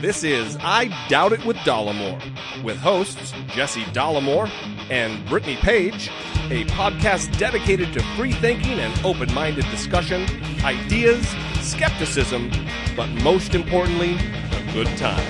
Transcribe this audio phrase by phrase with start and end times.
[0.00, 2.20] This is I Doubt It with Dollamore,
[2.64, 4.50] with hosts Jesse Dollamore
[4.90, 6.08] and Brittany Page,
[6.50, 10.26] a podcast dedicated to free thinking and open minded discussion,
[10.64, 11.24] ideas,
[11.60, 12.50] skepticism,
[12.96, 15.24] but most importantly, a good time.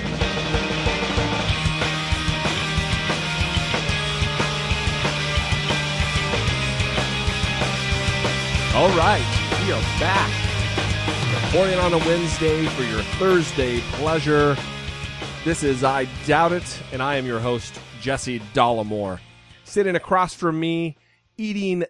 [8.75, 10.52] All right, we are back.
[11.53, 14.57] Recording on a Wednesday for your Thursday pleasure.
[15.45, 19.19] This is I Doubt It, and I am your host, Jesse Dollamore.
[19.63, 20.97] Sitting across from me,
[21.37, 21.83] eating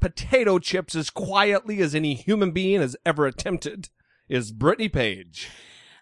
[0.00, 3.88] potato chips as quietly as any human being has ever attempted,
[4.28, 5.50] is Brittany Page.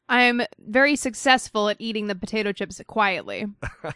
[0.06, 3.46] I'm very successful at eating the potato chips quietly.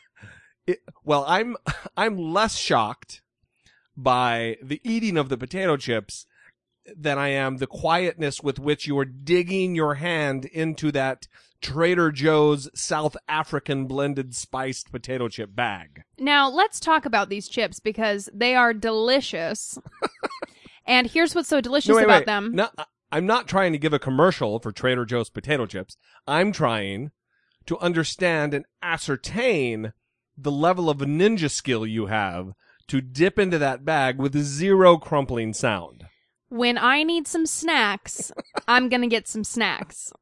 [0.67, 1.59] It, well, I'm
[1.99, 3.21] I'm less shocked
[3.95, 6.25] by the eating of the potato chips
[6.97, 11.27] than I am the quietness with which you are digging your hand into that
[11.61, 16.03] Trader Joe's South African blended spiced potato chip bag.
[16.19, 19.79] Now, let's talk about these chips because they are delicious.
[20.87, 22.27] and here's what's so delicious No, wait, about wait.
[22.27, 22.53] them.
[22.55, 22.69] No,
[23.11, 25.97] I'm not trying to give a commercial for Trader Joe's potato chips.
[26.27, 27.13] I'm trying
[27.67, 29.95] to understand and ascertain
[30.37, 32.53] the level of ninja skill you have
[32.89, 36.05] to dip into that bag with zero crumpling sound.
[36.55, 38.31] When I need some snacks,
[38.69, 40.13] I'm going to get some snacks.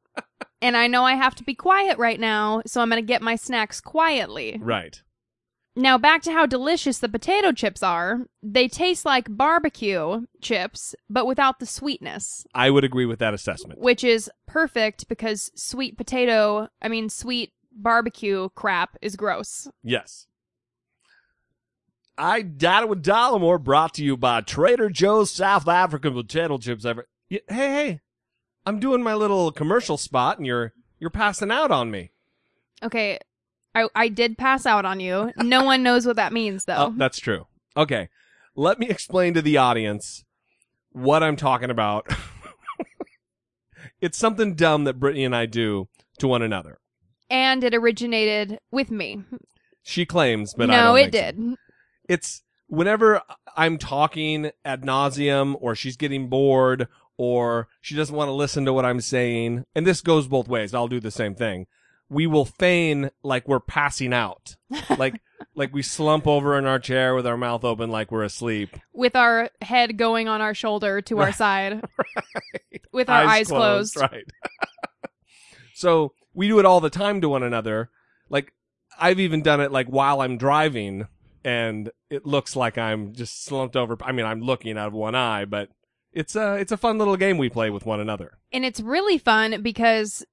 [0.63, 3.21] And I know I have to be quiet right now, so I'm going to get
[3.21, 4.57] my snacks quietly.
[4.59, 4.99] Right.
[5.75, 8.25] Now, back to how delicious the potato chips are.
[8.41, 12.47] They taste like barbecue chips, but without the sweetness.
[12.55, 13.79] I would agree with that assessment.
[13.79, 19.67] which is perfect because sweet potato, I mean, sweet barbecue crap is gross.
[19.83, 20.25] Yes.
[22.17, 26.85] I It with Dollamore brought to you by Trader Joe's South African potato chips.
[26.85, 28.01] Ever, hey, hey,
[28.65, 32.11] I'm doing my little commercial spot, and you're you're passing out on me.
[32.83, 33.17] Okay,
[33.73, 35.31] I, I did pass out on you.
[35.37, 36.75] No one knows what that means, though.
[36.77, 37.47] Oh, that's true.
[37.75, 38.09] Okay,
[38.55, 40.23] let me explain to the audience
[40.91, 42.07] what I'm talking about.
[44.01, 45.87] it's something dumb that Brittany and I do
[46.19, 46.77] to one another.
[47.29, 49.23] and it originated with me.
[49.81, 51.55] She claims, but I no, it think so.
[52.07, 53.21] It's whenever
[53.55, 56.87] I'm talking ad nauseum or she's getting bored
[57.17, 60.73] or she doesn't want to listen to what I'm saying, and this goes both ways.
[60.73, 61.67] I'll do the same thing.
[62.09, 64.55] We will feign like we're passing out,
[64.97, 65.21] like
[65.55, 69.15] like we slump over in our chair with our mouth open, like we're asleep, With
[69.15, 71.83] our head going on our shoulder to our side.
[72.91, 73.95] With our eyes, closed.
[73.97, 74.25] right?
[75.73, 77.89] so we do it all the time to one another.
[78.29, 78.53] Like
[78.99, 81.07] I've even done it like while I'm driving,
[81.43, 83.97] and it looks like I'm just slumped over.
[84.01, 85.69] I mean, I'm looking out of one eye, but
[86.11, 88.37] it's a it's a fun little game we play with one another.
[88.51, 90.25] And it's really fun because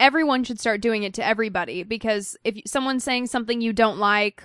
[0.00, 1.82] everyone should start doing it to everybody.
[1.82, 4.42] Because if someone's saying something you don't like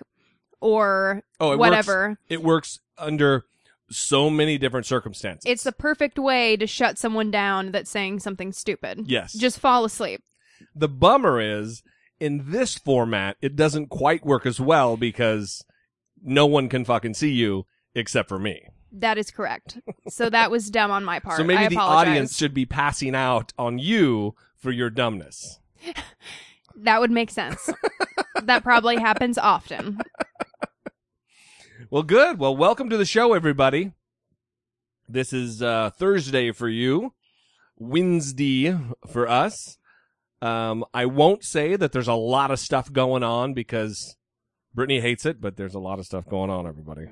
[0.62, 3.46] or Oh, it whatever, Works, it works under
[3.90, 5.44] so many different circumstances.
[5.46, 9.04] it's the perfect way to shut someone down that's saying something stupid.
[9.08, 9.34] yes.
[9.34, 10.24] Just fall asleep.
[10.74, 11.84] the bummer is
[12.20, 15.64] in this format, it doesn't quite work as well because
[16.24, 18.68] no one can fucking see you except for me.
[18.92, 19.80] That is correct.
[20.08, 21.38] So that was dumb on my part.
[21.38, 22.08] So maybe I the apologize.
[22.08, 25.60] audience should be passing out on you for your dumbness.
[26.76, 27.70] That would make sense.
[28.44, 30.00] that probably happens often.
[31.90, 32.40] Well, good.
[32.40, 33.92] Well, welcome to the show, everybody.
[35.08, 37.14] This is uh, Thursday for you,
[37.78, 38.76] Wednesday
[39.08, 39.78] for us.
[40.42, 44.16] Um, I won't say that there's a lot of stuff going on because
[44.74, 47.08] Brittany hates it, but there's a lot of stuff going on, everybody.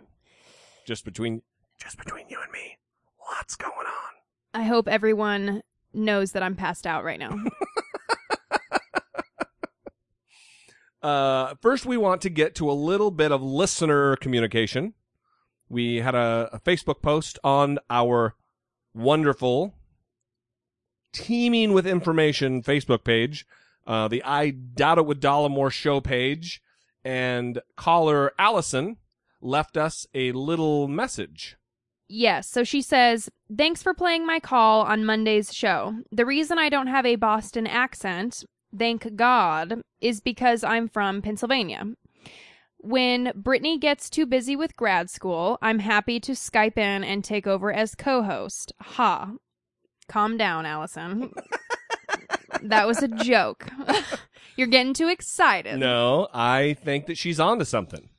[0.86, 1.42] Just between,
[1.80, 2.78] just between you and me,
[3.30, 4.14] lots going on.
[4.54, 5.62] I hope everyone
[5.94, 7.38] knows that I'm passed out right now.
[11.02, 14.94] Uh, first, we want to get to a little bit of listener communication.
[15.68, 18.36] We had a, a Facebook post on our
[18.94, 19.74] wonderful,
[21.12, 23.48] teeming with information Facebook page,
[23.88, 26.62] uh, the I Doubt It with Dollamore show page,
[27.04, 28.98] and caller Allison
[29.42, 31.58] left us a little message.
[32.08, 35.96] Yes, so she says, Thanks for playing my call on Monday's show.
[36.12, 38.44] The reason I don't have a Boston accent,
[38.78, 41.86] thank God, is because I'm from Pennsylvania.
[42.78, 47.48] When Brittany gets too busy with grad school, I'm happy to Skype in and take
[47.48, 48.74] over as co host.
[48.82, 49.34] Ha.
[50.10, 51.32] Calm down, Allison.
[52.64, 53.68] that was a joke.
[54.58, 55.80] You're getting too excited.
[55.80, 58.10] No, I think that she's on to something.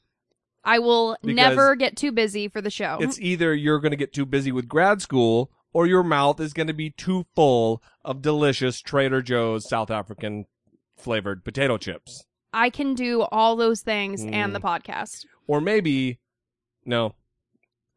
[0.65, 2.99] I will Because never get too busy for the show.
[3.01, 6.53] It's either you're going to get too busy with grad school or your mouth is
[6.53, 10.47] going to be too full of delicious Trader Joe's South African
[10.97, 12.25] flavored potato chips.
[12.53, 14.53] I can do all those things and Mm.
[14.53, 15.27] the podcast.
[15.49, 16.21] Or maybe,
[16.85, 17.15] no,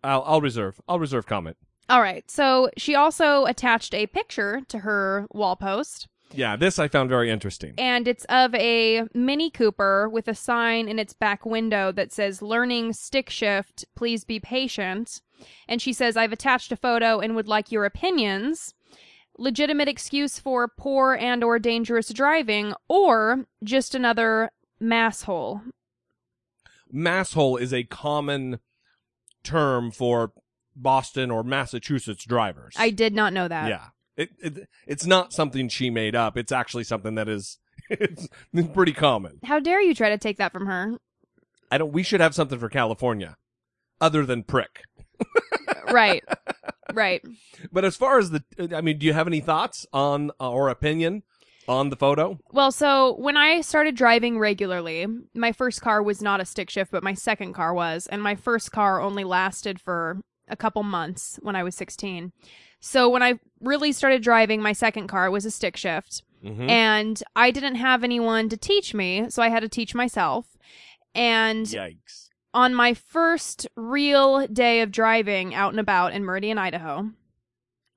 [0.03, 0.81] I'll, I'll reserve.
[0.87, 1.57] I'll reserve comment.
[1.87, 2.29] All right.
[2.31, 7.29] So she also attached a picture to her wall post, Yeah, this I found very
[7.29, 7.73] interesting.
[7.77, 12.41] and it's of a Mini Cooper with a sign in its back window that says
[12.41, 13.85] "Learning Stick Shift.
[13.95, 15.21] Please be patient."
[15.67, 18.73] And she says, "I've attached a photo and would like your opinions."
[19.37, 24.49] Legitimate excuse for poor and or dangerous driving, or just another
[24.79, 25.61] mass hole.
[26.93, 28.59] Masshole is a common
[29.43, 30.31] term for
[30.75, 32.75] Boston or Massachusetts drivers.
[32.77, 33.67] I did not know that.
[33.67, 33.87] yeah.
[34.17, 36.37] It, it it's not something she made up.
[36.37, 37.57] It's actually something that is
[37.89, 38.27] it's
[38.73, 39.39] pretty common.
[39.43, 40.97] How dare you try to take that from her?
[41.71, 43.37] I don't we should have something for California
[43.99, 44.83] other than prick.
[45.91, 46.23] right.
[46.93, 47.21] Right.
[47.71, 50.69] But as far as the I mean, do you have any thoughts on uh, or
[50.69, 51.23] opinion
[51.67, 52.39] on the photo?
[52.51, 56.91] Well, so when I started driving regularly, my first car was not a stick shift,
[56.91, 58.07] but my second car was.
[58.07, 62.31] And my first car only lasted for a couple months when I was 16.
[62.85, 66.21] So when I really started driving, my second car was a stick shift.
[66.43, 66.69] Mhm.
[66.69, 70.55] And I didn't have anyone to teach me, so I had to teach myself.
[71.15, 72.29] And Yikes.
[72.53, 77.09] on my first real day of driving out and about in Meridian, Idaho,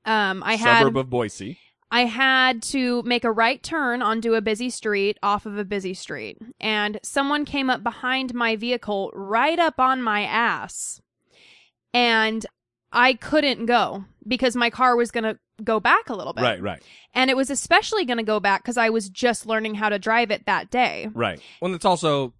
[0.07, 1.59] um, I had Suburb of Boise.
[1.91, 5.93] I had to make a right turn onto a busy street off of a busy
[5.93, 11.03] street, and someone came up behind my vehicle right up on my ass.
[11.93, 12.47] And
[12.93, 16.43] I couldn't go because my car was going to go back a little bit.
[16.43, 16.83] Right, right,
[17.15, 19.99] And it was especially going to go back because I was just learning how to
[19.99, 21.09] drive it that day.
[21.15, 21.41] right.
[21.61, 22.35] Well, it's also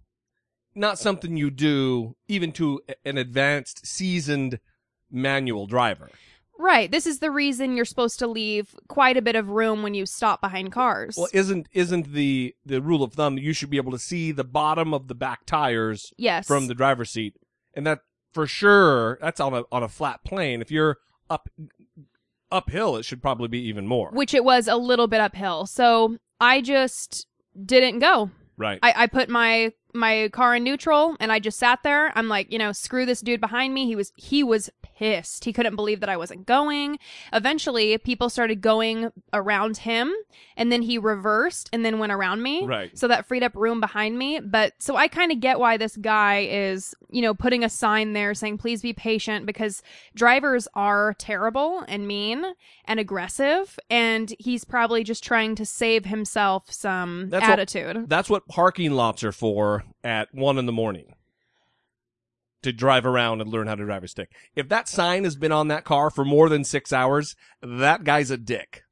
[0.75, 4.59] not something you do even to an advanced, seasoned
[5.11, 6.09] manual driver.
[6.57, 6.91] Right.
[6.91, 10.05] This is the reason you're supposed to leave quite a bit of room when you
[10.05, 11.15] stop behind cars.
[11.17, 14.33] Well, isn't isn't the the rule of thumb that you should be able to see
[14.33, 16.45] the bottom of the back tires yes.
[16.45, 17.35] from the driver's seat,
[17.73, 18.01] and that
[18.33, 20.61] for sure that's on a on a flat plane.
[20.61, 20.97] If you're
[21.29, 21.49] up
[22.51, 24.09] uphill, it should probably be even more.
[24.11, 25.65] which it was a little bit uphill.
[25.65, 27.27] So I just
[27.65, 28.31] didn't go.
[28.57, 28.79] Right.
[28.83, 32.11] I, I put my my car in neutral and I just sat there.
[32.17, 33.85] I'm like, you know, screw this dude behind me.
[33.87, 35.45] He was he was pissed.
[35.45, 36.99] He couldn't believe that I wasn't going.
[37.33, 40.13] Eventually, people started going around him
[40.57, 42.65] and then he reversed and then went around me.
[42.65, 42.95] Right.
[42.97, 44.39] So that freed up room behind me.
[44.41, 48.13] But so I kind of get why this guy is, you know, putting a sign
[48.13, 49.81] there saying, please be patient because
[50.15, 52.43] drivers are terrible and mean
[52.85, 53.79] and aggressive.
[53.89, 58.09] And he's probably just trying to save himself some That's what- attitude.
[58.09, 61.15] That's what parking lots are for at one in the morning.
[62.63, 64.31] To drive around and learn how to drive a stick.
[64.53, 68.31] If that sign has been on that car for more than six hours, that guy's
[68.31, 68.83] a dick.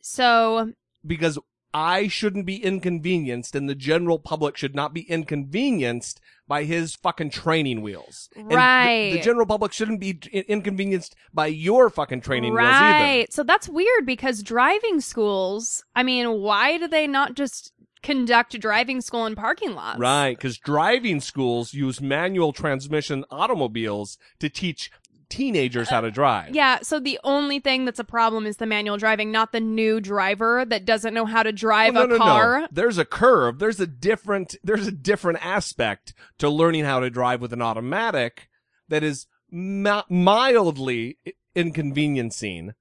[0.00, 0.72] so
[1.04, 1.38] Because
[1.74, 7.30] I shouldn't be inconvenienced and the general public should not be inconvenienced by his fucking
[7.30, 8.28] training wheels.
[8.36, 9.12] And the- Right.
[9.14, 13.04] The, general public shouldn't be inconvenienced by your fucking training wheels either.
[13.04, 13.32] right.
[13.32, 19.00] So that's weird because driving schools, I mean, why do they not just conduct driving
[19.00, 19.98] school in parking lots?
[19.98, 24.90] Right, because driving schools use manual transmission automobiles to teach
[25.28, 26.54] teenagers how to uh, drive.
[26.54, 30.00] Yeah, so the only thing that's a problem is the manual driving, not the new
[30.00, 32.60] driver that doesn't know how to drive Well, no, a no, car.
[32.60, 32.68] No.
[32.70, 33.58] There's a curve.
[33.58, 34.56] There's a different.
[34.62, 38.48] There's a different aspect to learning how to drive with an automatic
[38.88, 41.18] that is mi- mildly
[41.54, 42.72] inconveniencing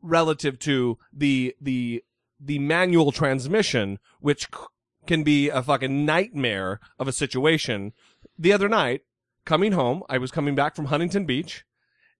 [0.00, 2.02] relative to the the
[2.42, 4.66] the manual transmission, which c-
[5.06, 7.92] can be a fucking nightmare of a situation.
[8.38, 9.02] The other night,
[9.44, 11.64] coming home, I was coming back from Huntington Beach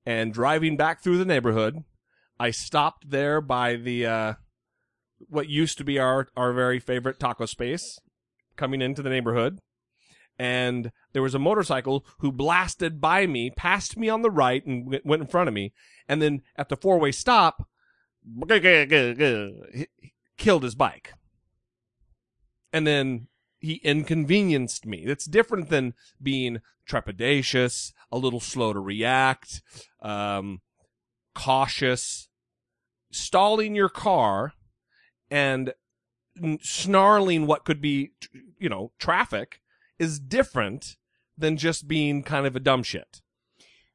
[0.04, 1.84] and driving back through the neighborhood.
[2.38, 4.34] I stopped there by the uh,
[5.28, 7.98] what used to be our our very favorite taco space
[8.56, 9.60] coming into the neighborhood
[10.38, 14.84] and there was a motorcycle who blasted by me passed me on the right and
[14.86, 15.72] w- went in front of me
[16.08, 17.68] and then at the four-way stop
[18.48, 19.86] he
[20.42, 21.14] killed his bike
[22.72, 23.28] and then
[23.61, 29.62] he inconvenienced me it's different than being trepidatious a little slow to react
[30.02, 30.61] um,
[31.34, 32.28] cautious
[33.12, 34.52] stalling your car
[35.30, 35.72] and
[36.61, 38.12] snarling what could be,
[38.58, 39.61] you know, traffic
[39.99, 40.96] is different
[41.37, 43.21] than just being kind of a dumb shit.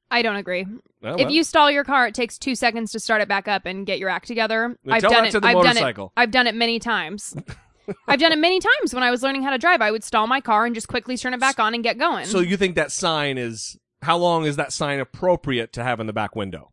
[0.09, 0.65] I don't agree.
[0.69, 3.47] Oh, well, if you stall your car, it takes two seconds to start it back
[3.47, 4.77] up and get your act together.
[4.83, 5.31] Then I've tell done it.
[5.31, 5.81] to the I've done it.
[5.81, 6.13] motorcycle.
[6.15, 7.35] I've done it many times.
[8.07, 9.81] I've done it many times when I was learning how to drive.
[9.81, 12.25] I would stall my car and just quickly turn it back on and get going.
[12.25, 16.07] so you think that sign is how long is that sign appropriate to have in
[16.07, 16.71] the back window?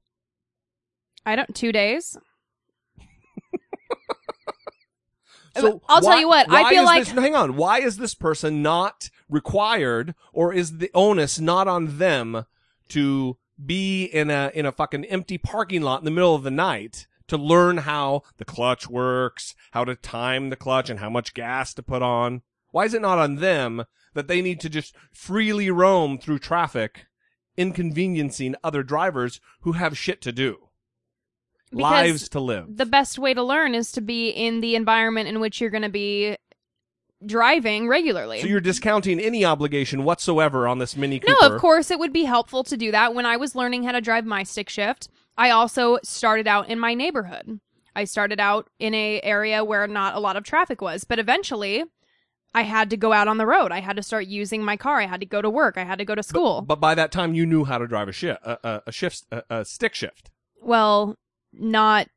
[1.27, 1.55] I don't.
[1.55, 2.17] Two days.
[5.57, 7.55] So I'll tell you what, I feel like- this, hang on.
[7.57, 12.45] Why is this person not required, or is the onus not on them
[12.89, 16.51] to be in a in a fucking empty parking lot in the middle of the
[16.51, 21.35] night to learn how the clutch works, how to time the clutch, and how much
[21.35, 22.43] gas to put on?
[22.71, 27.07] Why is it not on them that they need to just freely roam through traffic,
[27.57, 30.69] inconveniencing other drivers who have shit to do,
[31.71, 32.77] Because lives to live?
[32.77, 35.83] The best way to learn is to be in the environment in which you're going
[35.83, 36.37] to be
[37.27, 38.41] driving regularly.
[38.41, 41.37] So you're discounting any obligation whatsoever on this Mini Cooper.
[41.41, 43.15] No, of course it would be helpful to do that.
[43.15, 46.79] When I was learning how to drive my stick shift, I also started out in
[46.79, 47.61] my neighborhood.
[47.97, 51.85] I started out in a area where not a lot of traffic was, but eventually
[52.55, 53.73] I had to go out on the road.
[53.73, 55.01] I had to start using my car.
[55.01, 55.77] I had to go to work.
[55.77, 56.61] I had to go to school.
[56.61, 59.25] But by that time, you knew how to drive a shift, a, a, a shift,
[59.33, 60.31] a, a stick shift.
[60.61, 61.17] well,
[61.53, 62.09] not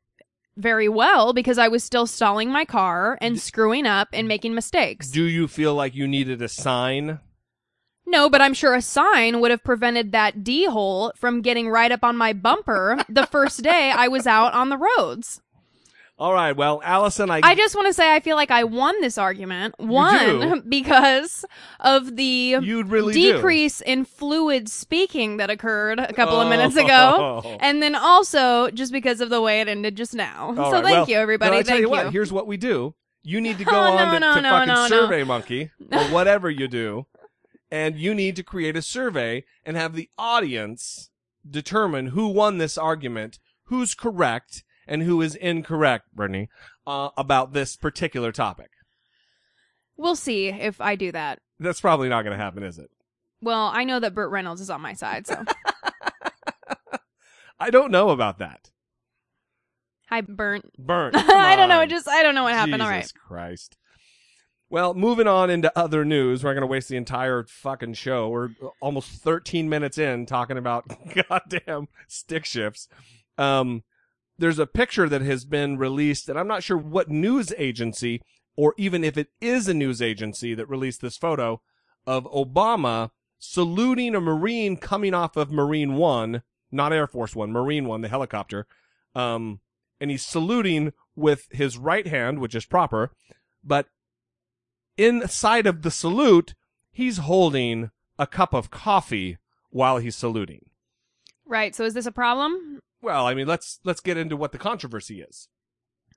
[0.58, 5.08] very well because I was still stalling my car and screwing up and making mistakes.
[5.10, 7.20] Do you feel like you needed a sign?
[8.06, 11.92] No, but I'm sure a sign would have prevented that D hole from getting right
[11.92, 15.42] up on my bumper the first day I was out on the roads.
[16.18, 16.56] All right.
[16.56, 19.76] Well, Allison, I, I just want to say I feel like I won this argument.
[19.78, 21.44] One, because
[21.78, 23.34] of the you'd really do.
[23.34, 26.50] decrease in fluid speaking that occurred a couple of oh.
[26.50, 27.42] minutes ago.
[27.44, 27.58] Oh.
[27.68, 30.48] And then also just because of the way it ended just now.
[30.48, 31.50] All so right, thank well, you, everybody.
[31.50, 32.12] Then I tell thank you what.
[32.12, 32.94] Here's what we do.
[33.22, 34.88] You need to go Oh, on no, to, no, to no, fucking no, no.
[34.88, 37.06] Survey Monkey or whatever you do,
[37.70, 41.10] and you need to create a survey and have the audience
[41.48, 46.48] determine who won this argument, who's correct, and who is incorrect, Brittany,
[46.86, 48.70] uh, about this particular topic.
[49.96, 51.40] We'll see if I do that.
[51.60, 52.90] That's probably not going to happen, is it?
[53.40, 55.44] Well, I know that Burt Reynolds is on my side, so
[57.60, 58.70] I don't know about that.
[60.08, 60.72] hi, Burnt.
[60.78, 61.16] Burnt.
[61.16, 61.84] I don't know.
[61.86, 62.82] Just I don't know what happened.
[62.82, 63.02] All right.
[63.02, 63.76] Jesus Christ.
[64.70, 68.28] Well, moving on into other news, we're not going to waste the entire fucking show.
[68.28, 70.84] We're almost 13 minutes in talking about
[71.28, 72.86] goddamn stick shifts.
[73.38, 73.82] Um,
[74.38, 78.22] there's a picture that has been released, and I'm not sure what news agency,
[78.56, 81.60] or even if it is a news agency that released this photo
[82.06, 87.86] of Obama saluting a Marine coming off of Marine One, not Air Force One, Marine
[87.86, 88.66] One, the helicopter.
[89.14, 89.60] Um,
[90.00, 93.12] and he's saluting with his right hand, which is proper,
[93.64, 93.86] but
[94.96, 96.54] inside of the salute,
[96.90, 99.38] he's holding a cup of coffee
[99.70, 100.66] while he's saluting.
[101.46, 101.74] Right.
[101.74, 102.80] So is this a problem?
[103.00, 105.48] Well, I mean, let's let's get into what the controversy is,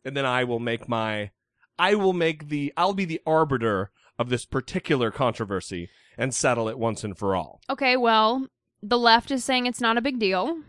[0.04, 1.32] and then I will make my,
[1.78, 6.78] I will make the, I'll be the arbiter of this particular controversy and settle it
[6.80, 7.62] once and for all.
[7.70, 8.48] Okay, well,
[8.82, 10.60] the left is saying it's not a big deal.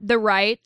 [0.00, 0.60] The right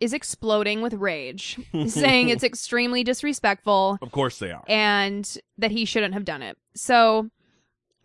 [0.00, 4.64] is exploding with rage, saying it's extremely disrespectful Of course they are.
[4.68, 6.58] and that he shouldn't have done it.
[6.74, 7.30] So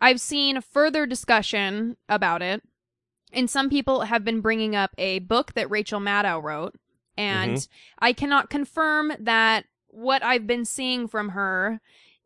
[0.00, 2.62] I've seen further discussion about it,
[3.32, 6.74] and some people have been bringing up a book that Rachel Maddow wrote,
[7.16, 8.04] and mm-hmm.
[8.04, 11.80] I cannot confirm that what I've been seeing from her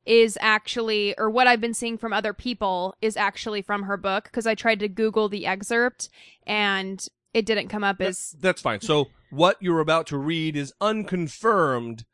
[0.05, 4.25] is actually or what I've been seeing from other people is actually from her book
[4.25, 6.09] because I tried to google the excerpt
[6.47, 8.81] and it didn't come up as That's fine.
[8.81, 12.05] So what you're about to read is unconfirmed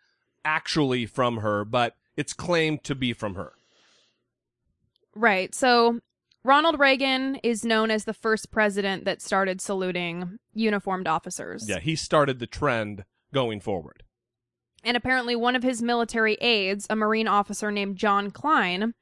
[0.45, 3.53] actually from her, but it's claimed to be from her.
[5.15, 5.55] Right.
[5.55, 6.01] So
[6.45, 11.69] Ronald Reagan is known as the first president that started saluting uniformed officers.
[11.69, 14.03] Yeah, he started the trend going forward.
[14.83, 18.95] And apparently, one of his military aides, a Marine officer named John Kline,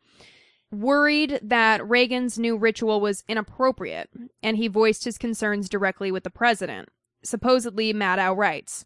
[0.70, 4.10] worried that Reagan's new ritual was inappropriate,
[4.42, 6.90] and he voiced his concerns directly with the president.
[7.24, 8.84] Supposedly, Maddow writes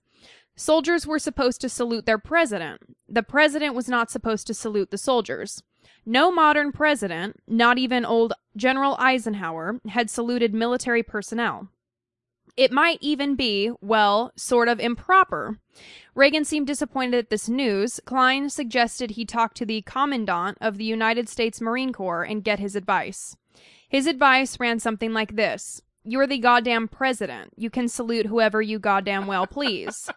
[0.56, 2.80] Soldiers were supposed to salute their president.
[3.08, 5.62] The president was not supposed to salute the soldiers.
[6.06, 11.68] No modern president, not even old General Eisenhower, had saluted military personnel.
[12.56, 15.58] It might even be, well, sort of improper.
[16.14, 18.00] Reagan seemed disappointed at this news.
[18.04, 22.60] Kline suggested he talk to the commandant of the United States Marine Corps and get
[22.60, 23.36] his advice.
[23.88, 27.52] His advice ran something like this You're the goddamn president.
[27.56, 30.10] You can salute whoever you goddamn well please.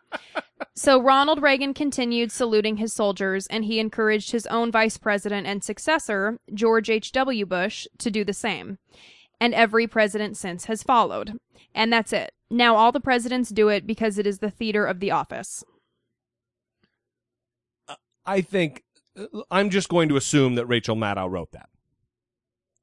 [0.75, 5.63] so Ronald Reagan continued saluting his soldiers, and he encouraged his own vice president and
[5.63, 7.46] successor, George H.W.
[7.46, 8.79] Bush, to do the same.
[9.39, 11.38] And every president since has followed.
[11.74, 12.34] And that's it.
[12.50, 15.63] Now all the presidents do it because it is the theater of the office.
[17.88, 18.84] Uh, I think
[19.17, 21.70] uh, I'm just going to assume that Rachel Maddow wrote that.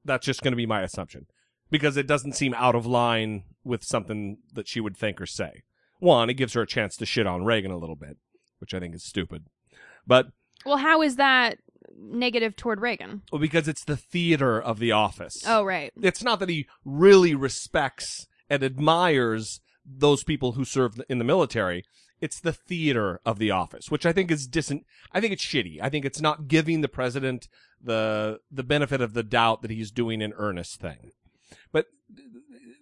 [0.07, 1.27] That's just going to be my assumption
[1.75, 5.65] because it doesn't seem out of line with something that she would think or say.
[5.99, 8.17] one, it gives her a chance to shit on Reagan a little bit,
[8.61, 9.47] which I think is stupid.
[10.07, 10.27] But
[10.65, 11.59] Well, how is that
[11.99, 13.23] negative toward Reagan?
[13.33, 15.43] well, because it's the theater of the office.
[15.45, 15.93] Oh, right.
[16.01, 21.83] It's not that he really respects and admires those people who serve in the military.
[22.21, 24.73] It's the theater of the office, which I think is dis.
[25.13, 25.79] I think it's shitty.
[25.83, 27.49] I think it's not giving the president
[27.83, 31.11] the the benefit of the doubt that he's doing an earnest thing.
[31.73, 31.87] But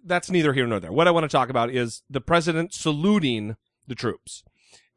[0.05, 0.91] that's neither here nor there.
[0.91, 3.55] What I want to talk about is the president saluting
[3.87, 4.43] the troops,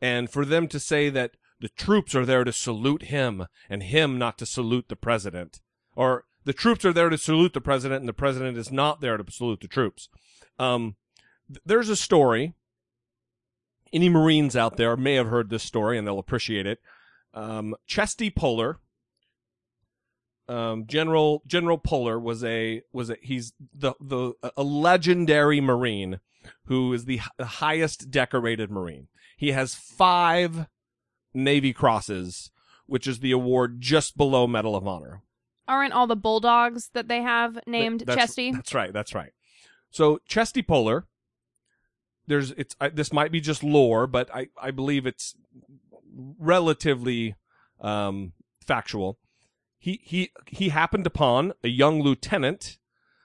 [0.01, 4.19] and for them to say that the troops are there to salute him and him
[4.19, 5.61] not to salute the president,
[5.95, 9.17] or the troops are there to salute the president and the president is not there
[9.17, 10.09] to salute the troops.
[10.59, 10.97] Um,
[11.49, 12.55] th- there's a story.
[13.93, 16.81] Any Marines out there may have heard this story and they'll appreciate it.
[17.35, 18.79] Um, Chesty Puller,
[20.49, 26.21] um, General General Puller was a was a he's the the a legendary Marine
[26.67, 29.09] who is the, h- the highest decorated Marine.
[29.37, 30.67] He has five
[31.35, 32.51] Navy crosses,
[32.87, 35.23] which is the award just below Medal of Honor.
[35.67, 38.53] Aren't all the bulldogs that they have named That's- Chesty?
[38.53, 38.93] That's right.
[38.93, 39.33] That's right.
[39.91, 41.07] So Chesty Puller,
[42.29, 45.35] there's it's I, this might be just lore, but I I believe it's
[46.39, 47.35] relatively
[47.81, 48.33] um,
[48.65, 49.19] factual.
[49.79, 52.79] He he he happened upon a young lieutenant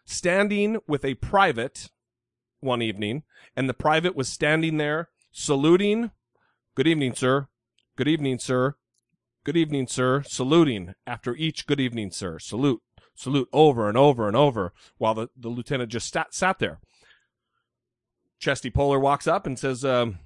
[0.05, 1.89] standing with a private
[2.59, 3.23] one evening,
[3.55, 6.11] and the private was standing there saluting.
[6.75, 7.47] Good evening, sir.
[7.97, 8.75] Good evening, sir.
[9.43, 10.23] Good evening, sir.
[10.27, 12.39] Saluting after each good evening, sir.
[12.39, 12.81] Salute
[13.15, 16.79] salute over and over and over while the, the lieutenant just sat, sat there.
[18.39, 20.19] Chesty Puller walks up and says, um,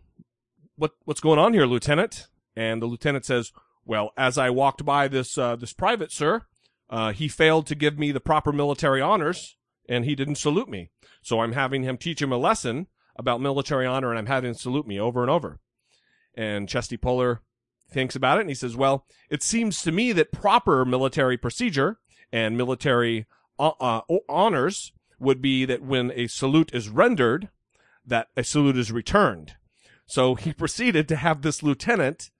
[0.77, 2.27] what, what's going on here, lieutenant?
[2.55, 3.51] And the lieutenant says,
[3.85, 6.41] well, as I walked by this, uh, this private, sir,
[6.89, 10.89] uh, he failed to give me the proper military honors and he didn't salute me.
[11.21, 14.55] So I'm having him teach him a lesson about military honor and I'm having him
[14.55, 15.59] salute me over and over.
[16.35, 17.41] And Chesty Puller
[17.89, 21.99] thinks about it and he says, well, it seems to me that proper military procedure
[22.31, 23.25] and military
[23.57, 27.49] uh, uh, honors would be that when a salute is rendered,
[28.05, 29.55] that a salute is returned.
[30.05, 32.31] So he proceeded to have this lieutenant.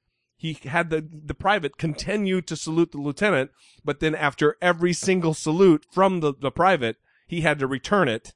[0.46, 3.50] He had the, the private continue to salute the lieutenant,
[3.84, 8.36] but then after every single salute from the, the private, he had to return it.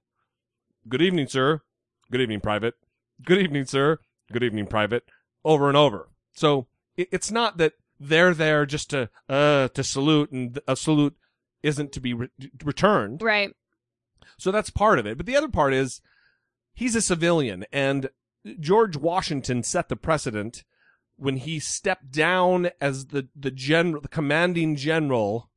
[0.87, 1.61] Good evening, sir.
[2.09, 2.73] Good evening, private.
[3.23, 3.99] Good evening, sir.
[4.31, 5.03] Good evening, private.
[5.45, 6.09] Over and over.
[6.33, 6.65] So
[6.97, 11.15] it, it's not that they're there just to uh to salute and a salute
[11.61, 12.29] isn't to be re-
[12.63, 13.21] returned.
[13.21, 13.55] Right.
[14.39, 15.17] So that's part of it.
[15.17, 16.01] But the other part is
[16.73, 18.09] he's a civilian and
[18.59, 20.63] George Washington set the precedent
[21.19, 25.49] when he stepped down as the the general the commanding general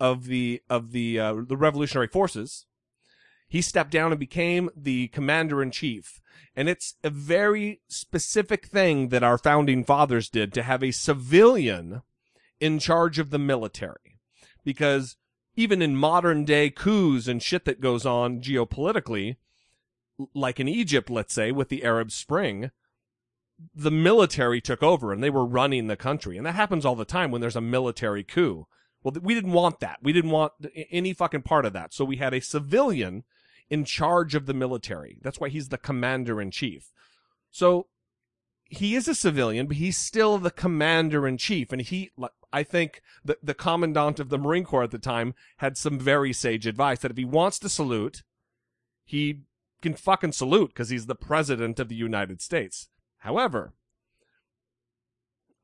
[0.00, 2.66] of the of the uh, the revolutionary forces
[3.48, 6.20] he stepped down and became the commander in chief
[6.58, 12.02] and it's a very specific thing that our founding fathers did to have a civilian
[12.58, 14.18] in charge of the military.
[14.64, 15.16] Because
[15.54, 19.36] even in modern day coups and shit that goes on geopolitically,
[20.34, 22.72] like in Egypt, let's say, with the Arab Spring,
[23.74, 26.36] the military took over and they were running the country.
[26.36, 28.66] And that happens all the time when there's a military coup.
[29.02, 29.98] Well, we didn't want that.
[30.02, 30.52] We didn't want
[30.90, 31.92] any fucking part of that.
[31.92, 33.24] So we had a civilian
[33.70, 35.18] in charge of the military.
[35.22, 36.92] That's why he's the commander in chief.
[37.50, 37.86] So
[38.64, 41.72] he is a civilian, but he's still the commander in chief.
[41.72, 42.10] And he,
[42.52, 46.32] I think the, the commandant of the Marine Corps at the time had some very
[46.32, 48.22] sage advice that if he wants to salute,
[49.04, 49.42] he
[49.80, 52.88] can fucking salute because he's the president of the United States.
[53.18, 53.72] However,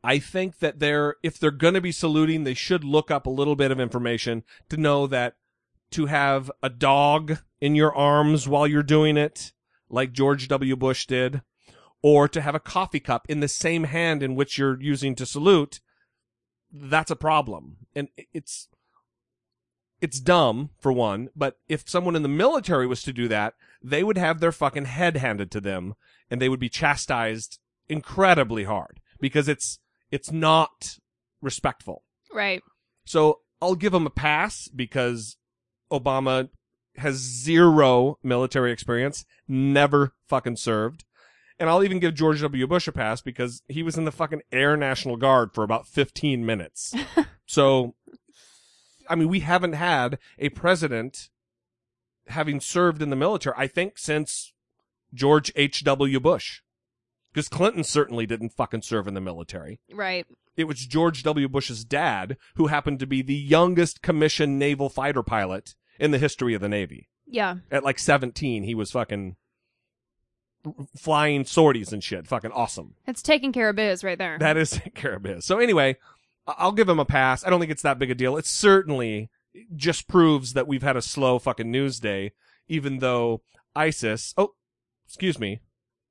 [0.02, 3.30] I think that they're, if they're going to be saluting, they should look up a
[3.30, 5.36] little bit of information to know that
[5.92, 9.52] to have a dog in your arms while you're doing it,
[9.88, 10.76] like George W.
[10.76, 11.40] Bush did,
[12.02, 15.24] or to have a coffee cup in the same hand in which you're using to
[15.24, 15.80] salute,
[16.70, 17.78] that's a problem.
[17.94, 18.68] And it's,
[20.04, 24.04] it's dumb for one, but if someone in the military was to do that, they
[24.04, 25.94] would have their fucking head handed to them
[26.30, 29.78] and they would be chastised incredibly hard because it's,
[30.10, 30.98] it's not
[31.40, 32.02] respectful.
[32.30, 32.62] Right.
[33.06, 35.38] So I'll give him a pass because
[35.90, 36.50] Obama
[36.96, 41.06] has zero military experience, never fucking served.
[41.58, 42.66] And I'll even give George W.
[42.66, 46.44] Bush a pass because he was in the fucking Air National Guard for about 15
[46.44, 46.92] minutes.
[47.46, 47.94] so,
[49.08, 51.28] I mean, we haven't had a president
[52.28, 54.52] having served in the military, I think, since
[55.12, 56.20] George H.W.
[56.20, 56.60] Bush.
[57.32, 59.80] Because Clinton certainly didn't fucking serve in the military.
[59.92, 60.24] Right.
[60.56, 61.48] It was George W.
[61.48, 66.54] Bush's dad who happened to be the youngest commissioned naval fighter pilot in the history
[66.54, 67.08] of the Navy.
[67.26, 67.56] Yeah.
[67.72, 69.34] At like 17, he was fucking
[70.96, 72.26] flying sorties and shit.
[72.26, 72.94] Fucking awesome.
[73.06, 74.38] It's taking care of biz right there.
[74.38, 75.44] That is taking care of biz.
[75.44, 75.96] So anyway,
[76.46, 77.44] I'll give him a pass.
[77.44, 78.36] I don't think it's that big a deal.
[78.36, 79.30] It certainly
[79.74, 82.32] just proves that we've had a slow fucking news day,
[82.68, 83.42] even though
[83.74, 84.54] ISIS, oh,
[85.06, 85.60] excuse me,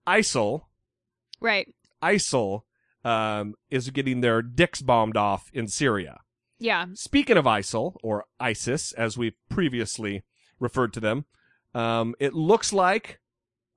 [0.08, 0.64] ISIL,
[1.40, 1.74] right.
[2.02, 2.62] ISIL,
[3.04, 6.22] um, is getting their dicks bombed off in Syria.
[6.60, 6.86] Yeah.
[6.94, 10.24] Speaking of ISIL, or ISIS, as we previously
[10.60, 11.26] referred to them,
[11.76, 13.20] um, it looks like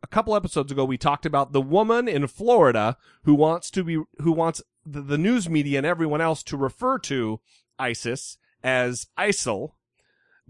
[0.03, 4.03] a couple episodes ago we talked about the woman in Florida who wants to be,
[4.19, 7.41] who wants the, the news media and everyone else to refer to
[7.79, 9.73] ISIS as ISIL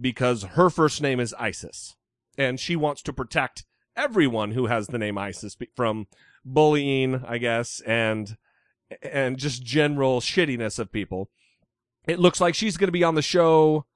[0.00, 1.96] because her first name is ISIS.
[2.36, 3.64] And she wants to protect
[3.96, 6.06] everyone who has the name ISIS from
[6.44, 8.36] bullying, I guess, and,
[9.02, 11.30] and just general shittiness of people.
[12.06, 13.86] It looks like she's going to be on the show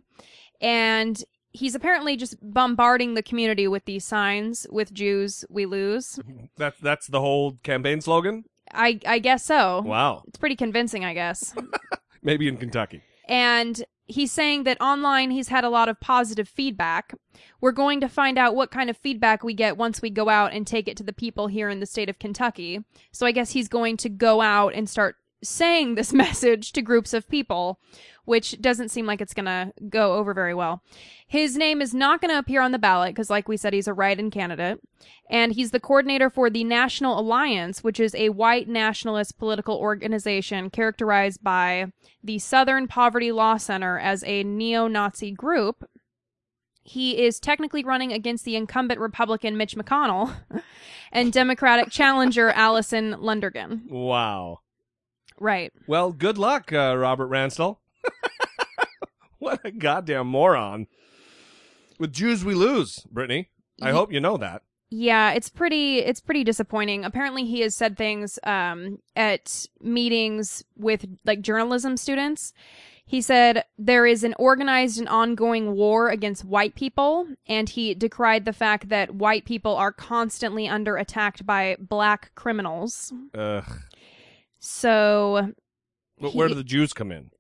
[0.62, 6.20] And he's apparently just bombarding the community with these signs with Jews we lose.
[6.58, 8.44] That's that's the whole campaign slogan.
[8.72, 9.82] I I guess so.
[9.82, 10.24] Wow.
[10.28, 11.54] It's pretty convincing, I guess.
[12.24, 13.02] Maybe in Kentucky.
[13.28, 17.14] and he's saying that online he's had a lot of positive feedback.
[17.62, 20.54] We're going to find out what kind of feedback we get once we go out
[20.54, 22.84] and take it to the people here in the state of Kentucky.
[23.12, 27.14] So I guess he's going to go out and start saying this message to groups
[27.14, 27.80] of people,
[28.26, 30.84] which doesn't seem like it's going to go over very well.
[31.28, 33.88] His name is not going to appear on the ballot because, like we said, he's
[33.88, 34.80] a write in candidate.
[35.30, 40.70] And he's the coordinator for the National Alliance, which is a white nationalist political organization
[40.70, 41.92] characterized by
[42.24, 45.90] the Southern Poverty Law Center as a neo Nazi group.
[46.84, 50.34] He is technically running against the incumbent Republican Mitch McConnell
[51.12, 53.90] and Democratic challenger Alison Lundergan.
[53.90, 54.60] Wow.
[55.40, 55.72] Right.
[55.88, 57.78] Well, good luck, uh, Robert Ransdell.
[59.40, 60.88] what a goddamn moron.
[62.00, 63.50] With Jews we lose, Brittany.
[63.82, 64.64] I hope you know that.
[64.90, 67.04] Yeah, it's pretty it's pretty disappointing.
[67.04, 72.54] Apparently he has said things um at meetings with like journalism students.
[73.06, 78.46] He said there is an organized and ongoing war against white people and he decried
[78.46, 83.14] the fact that white people are constantly under attack by black criminals.
[83.34, 83.66] Ugh.
[84.68, 85.54] So,
[86.20, 87.32] But where do the Jews come in?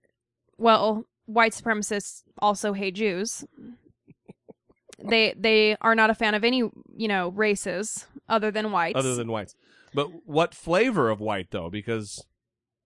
[0.57, 3.43] well, white supremacists also hate Jews.
[5.03, 8.97] they they are not a fan of any, you know, races other than whites.
[8.97, 9.55] Other than whites.
[9.93, 11.69] But what flavor of white, though?
[11.69, 12.25] Because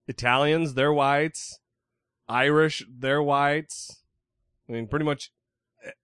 [0.08, 1.60] Italians, they're whites.
[2.28, 4.02] Irish, they're whites.
[4.68, 5.30] I mean, pretty much.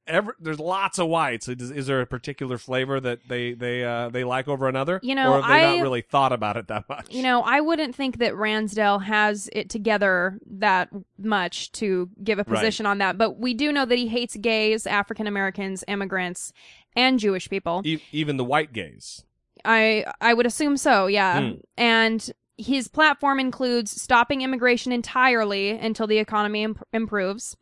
[0.07, 1.47] Every, there's lots of whites.
[1.49, 4.99] Is, is there a particular flavor that they they uh, they like over another?
[5.03, 7.07] You know, or have they I- not really thought about it that much?
[7.15, 10.89] You know, I wouldn't think that Ransdell has it together that
[11.19, 12.57] much to give a Right.
[12.57, 16.53] position on that, but we do know that he hates gays, African Americans, immigrants,
[16.97, 17.83] and Jewish people.
[17.85, 19.25] E- even the white gays.
[19.65, 21.41] I I would assume so, yeah.
[21.41, 21.55] Hmm.
[21.77, 27.57] And his platform includes stopping immigration entirely until the economy imp- improves,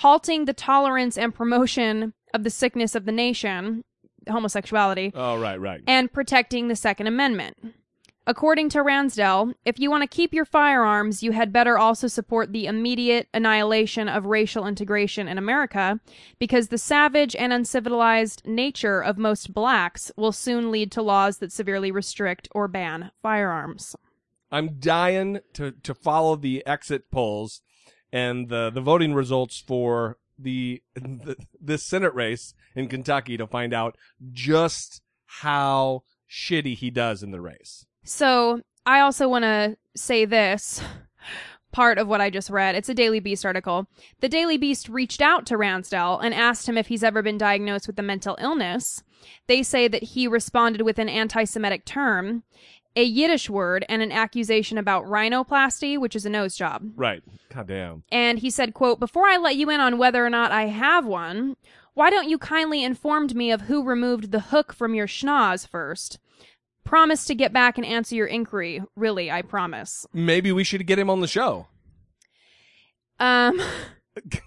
[0.00, 3.84] halting the tolerance and promotion of the sickness of the nation,
[4.28, 5.82] homosexuality, Oh, right, right.
[5.86, 7.56] and protecting the Second Amendment.
[8.26, 12.52] According to Ransdell, if you want to keep your firearms, you had better also support
[12.52, 16.00] the immediate annihilation of racial integration in America,
[16.38, 21.52] because the savage and uncivilized nature of most blacks will soon lead to laws that
[21.52, 23.96] severely restrict or ban firearms.
[24.50, 27.60] I'm dying to to follow the exit polls
[28.12, 33.74] and the the voting results for the, the this Senate race in Kentucky to find
[33.74, 33.96] out
[34.32, 37.86] just how shitty he does in the race.
[38.04, 40.82] So, I also want to say this.
[41.72, 42.74] part of what I just read.
[42.74, 43.86] It's a Daily Beast article.
[44.20, 47.86] The Daily Beast reached out to Ransdell and asked him if he's ever been diagnosed
[47.86, 49.02] with a mental illness.
[49.46, 52.42] They say that he responded with an anti Semitic term,
[52.96, 56.82] a Yiddish word, and an accusation about rhinoplasty, which is a nose job.
[56.96, 57.22] Right.
[57.54, 58.02] God damn.
[58.10, 61.06] And he said, quote, Before I let you in on whether or not I have
[61.06, 61.56] one,
[61.94, 66.18] why don't you kindly informed me of who removed the hook from your schnoz first?
[66.84, 68.82] Promise to get back and answer your inquiry.
[68.96, 70.06] Really, I promise.
[70.12, 71.68] Maybe we should get him on the show.
[73.18, 73.60] Um,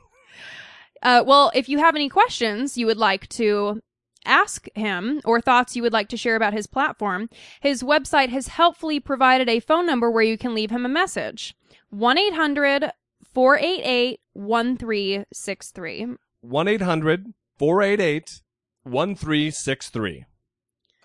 [1.03, 3.79] uh, well, if you have any questions you would like to
[4.25, 7.29] ask him or thoughts you would like to share about his platform,
[7.62, 11.55] his website has helpfully provided a phone number where you can leave him a message
[11.89, 12.91] 1 800
[13.33, 16.07] 488 1363.
[16.41, 18.41] 1 800 488
[18.83, 20.25] 1363.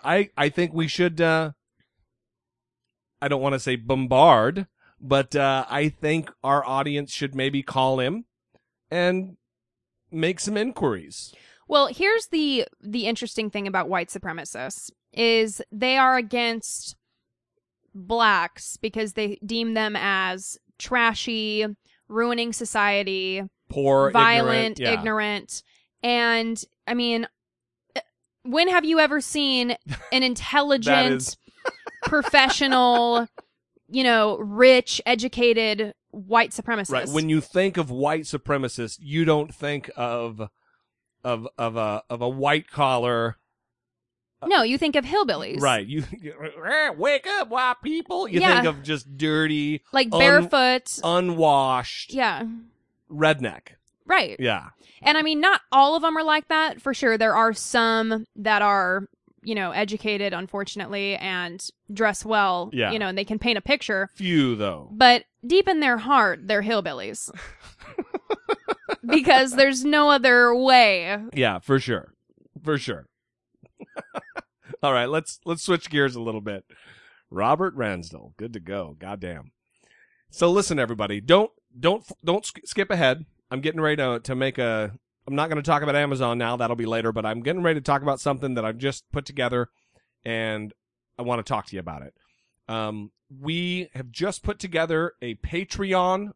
[0.03, 1.51] I I think we should uh
[3.21, 4.67] I don't want to say bombard,
[4.99, 8.25] but uh I think our audience should maybe call him
[8.91, 9.37] and
[10.11, 11.33] make some inquiries.
[11.69, 16.95] Well, here's the the interesting thing about white supremacists is they are against
[17.93, 21.67] blacks because they deem them as trashy,
[22.07, 24.93] ruining society, Poor, violent, ignorant, yeah.
[24.93, 25.63] ignorant.
[26.01, 27.27] And I mean,
[27.95, 28.01] uh,
[28.43, 29.77] when have you ever seen
[30.11, 31.37] an intelligent, is-
[32.03, 33.27] professional,
[33.87, 36.91] you know, rich, educated white supremacist?
[36.93, 37.09] Right.
[37.09, 40.49] When you think of white supremacists, you don't think of
[41.23, 43.37] of of a of a white collar
[44.41, 45.59] uh, no, you think of hillbillies.
[45.59, 45.85] Right.
[45.85, 46.05] You,
[46.97, 48.25] wake up, white people.
[48.25, 48.61] You Yeah.
[48.61, 50.97] think of just dirty, Like Un- barefoot.
[51.03, 52.45] unwashed yeah.
[53.11, 53.71] redneck.
[54.05, 54.37] Right.
[54.39, 54.67] Yeah.
[55.01, 57.17] And I mean, not all of them are like that for sure.
[57.17, 59.07] There are some that are,
[59.43, 62.91] you know, educated, unfortunately, and dress well, Yeah.
[62.91, 64.09] you know, and they can paint a picture.
[64.15, 64.87] Few though.
[64.91, 67.29] But deep in their heart, they're hillbillies.
[69.05, 71.17] because there's no other way.
[71.33, 72.13] Yeah, for sure.
[72.63, 73.07] For sure.
[74.83, 76.63] All right, let's let's switch gears a little bit.
[77.29, 78.95] Robert Ransdell, good to go.
[78.97, 79.51] Goddamn.
[80.29, 83.25] So listen, everybody, don't don't don't sk- skip ahead.
[83.51, 84.91] I'm getting ready to to make a.
[85.27, 86.57] I'm not going to talk about Amazon now.
[86.57, 87.11] That'll be later.
[87.11, 89.69] But I'm getting ready to talk about something that I've just put together,
[90.25, 90.73] and
[91.17, 92.13] I want to talk to you about it.
[92.67, 96.31] Um, we have just put together a Patreon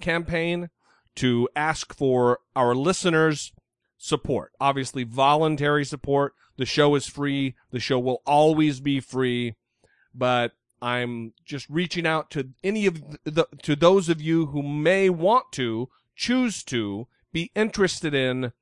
[0.00, 0.70] campaign
[1.16, 3.52] to ask for our listeners'
[3.98, 4.52] support.
[4.60, 6.34] Obviously, voluntary support.
[6.56, 7.54] The show is free.
[7.70, 9.56] The show will always be free.
[10.14, 15.10] But I'm just reaching out to any of the to those of you who may
[15.10, 18.52] want to choose to be interested in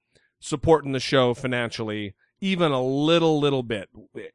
[0.40, 3.88] supporting the show financially, even a little little bit.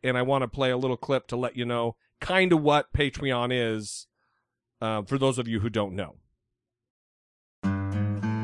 [0.04, 2.94] And I want to play a little clip to let you know kind of what
[2.94, 4.08] Patreon is
[4.82, 6.16] uh, for those of you who don't know.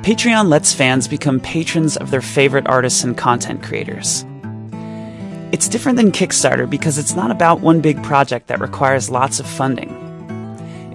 [0.06, 4.24] Patreon lets fans become patrons of their favorite artists and content creators.
[5.52, 9.48] It's different than Kickstarter because it's not about one big project that requires lots of
[9.48, 9.90] funding.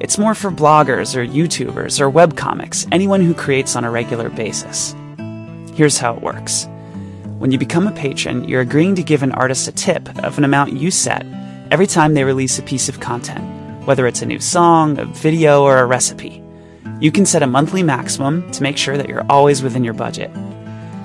[0.01, 4.94] It's more for bloggers or YouTubers or webcomics, anyone who creates on a regular basis.
[5.75, 6.68] Here's how it works.
[7.40, 10.44] When you become a patron, you're agreeing to give an artist a tip of an
[10.44, 11.27] amount you set
[11.73, 13.44] every time they release a piece of content,
[13.88, 16.39] whether it's a new song, a video, or a recipe.
[17.01, 20.31] You can set a monthly maximum to make sure that you're always within your budget.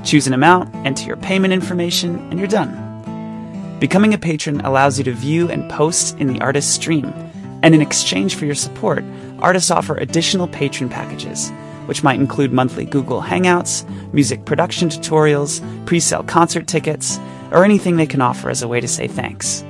[0.03, 3.77] Choose an amount, enter your payment information, and you're done.
[3.79, 7.13] Becoming a patron allows you to view and post in the artist's stream,
[7.63, 9.05] and in exchange for your support,
[9.39, 11.49] artists offer additional patron packages,
[11.86, 17.19] which might include monthly Google Hangouts, music production tutorials, pre sale concert tickets,
[17.51, 19.63] or anything they can offer as a way to say thanks.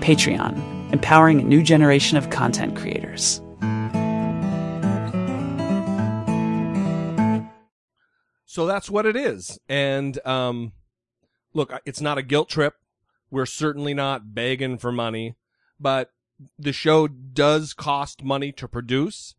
[0.00, 3.42] Patreon, empowering a new generation of content creators.
[8.56, 9.58] So that's what it is.
[9.68, 10.72] And um,
[11.52, 12.72] look, it's not a guilt trip.
[13.30, 15.36] We're certainly not begging for money,
[15.78, 16.12] but
[16.58, 19.34] the show does cost money to produce,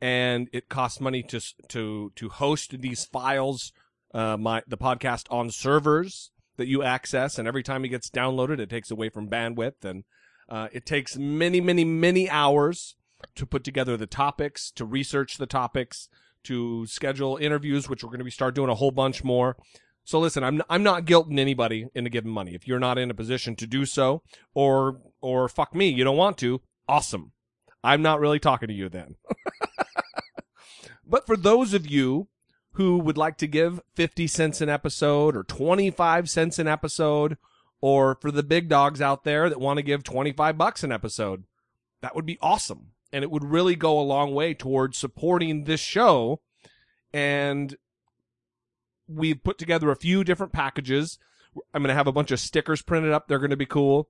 [0.00, 3.74] and it costs money to to to host these files,
[4.14, 8.60] uh, my the podcast on servers that you access, and every time it gets downloaded,
[8.60, 10.04] it takes away from bandwidth, and
[10.48, 12.96] uh, it takes many, many, many hours
[13.34, 16.08] to put together the topics, to research the topics,
[16.44, 19.56] to schedule interviews, which we're going to be start doing a whole bunch more.
[20.04, 22.54] So listen, I'm I'm not guilting anybody into giving money.
[22.54, 24.22] If you're not in a position to do so,
[24.54, 27.32] or or fuck me, you don't want to, awesome.
[27.82, 29.16] I'm not really talking to you then.
[31.06, 32.28] but for those of you
[32.72, 37.36] who would like to give 50 cents an episode or 25 cents an episode,
[37.80, 41.44] or for the big dogs out there that want to give 25 bucks an episode,
[42.00, 42.92] that would be awesome.
[43.14, 46.40] And it would really go a long way towards supporting this show.
[47.12, 47.76] And
[49.06, 51.20] we've put together a few different packages.
[51.72, 53.28] I'm going to have a bunch of stickers printed up.
[53.28, 54.08] They're going to be cool.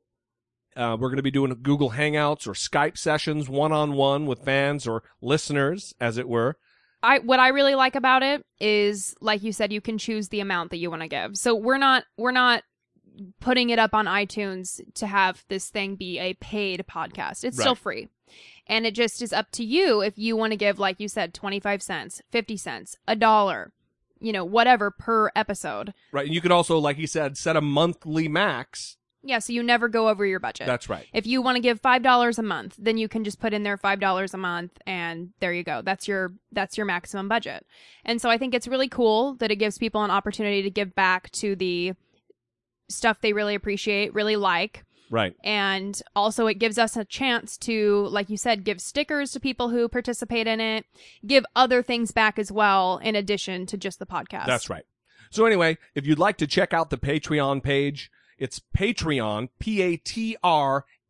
[0.75, 4.43] Uh, we're going to be doing Google Hangouts or Skype sessions one on one with
[4.43, 6.57] fans or listeners, as it were.
[7.03, 10.41] I what I really like about it is like you said you can choose the
[10.41, 11.37] amount that you want to give.
[11.37, 12.63] So we're not we're not
[13.39, 17.45] putting it up on iTunes to have this thing be a paid podcast.
[17.45, 18.09] It's still free.
[18.67, 21.35] And it just is up to you if you want to give like you said
[21.35, 23.73] 25 cents, 50 cents, a dollar,
[24.21, 25.93] you know, whatever per episode.
[26.13, 26.27] Right.
[26.27, 28.97] And you could also, like he said, set a monthly max.
[29.27, 30.67] Yeah, so you never go over your budget.
[30.67, 31.07] That's right.
[31.15, 33.63] If you want to give five dollars a month, then you can just put in
[33.63, 35.81] there five dollars a month, and there you go.
[35.81, 37.65] That's your that's your maximum budget.
[38.05, 40.95] And so I think it's really cool that it gives people an opportunity to give
[40.95, 41.95] back to the
[42.91, 45.35] stuff they really appreciate, really like, Right.
[45.45, 49.69] and also it gives us a chance to, like you said, give stickers to people
[49.69, 50.87] who participate in it,
[51.27, 54.47] give other things back as well, in addition to just the podcast.
[54.47, 54.85] That's right.
[55.31, 59.49] So anyway, if you'd like to check out the Patreon page, it's Patreon,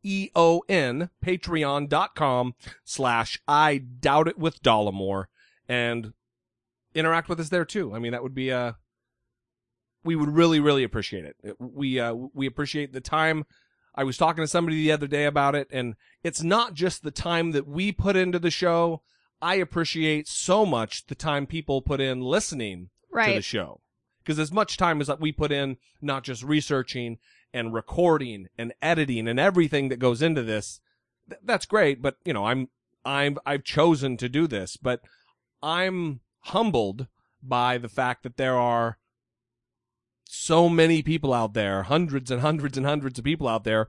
[0.04, 2.54] P-A-T-R-E-O-N, patreon.com
[2.84, 5.24] slash I doubt it with Dollamore
[5.68, 6.12] and
[6.94, 7.94] interact with us there too.
[7.94, 8.72] I mean, that would be, uh,
[10.02, 11.36] we would really, really appreciate it.
[11.42, 13.44] It- We, uh, we appreciate the time.
[13.94, 17.10] I was talking to somebody the other day about it and it's not just the
[17.10, 19.02] time that we put into the show.
[19.40, 22.90] I appreciate so much the time people put in listening
[23.30, 23.80] to the show.
[24.22, 27.18] Because as much time as we put in, not just researching
[27.52, 30.80] and recording and editing and everything that goes into this,
[31.28, 32.00] th- that's great.
[32.00, 32.68] But you know, I'm
[33.04, 35.02] I'm I've chosen to do this, but
[35.62, 37.06] I'm humbled
[37.42, 38.98] by the fact that there are
[40.24, 43.88] so many people out there, hundreds and hundreds and hundreds of people out there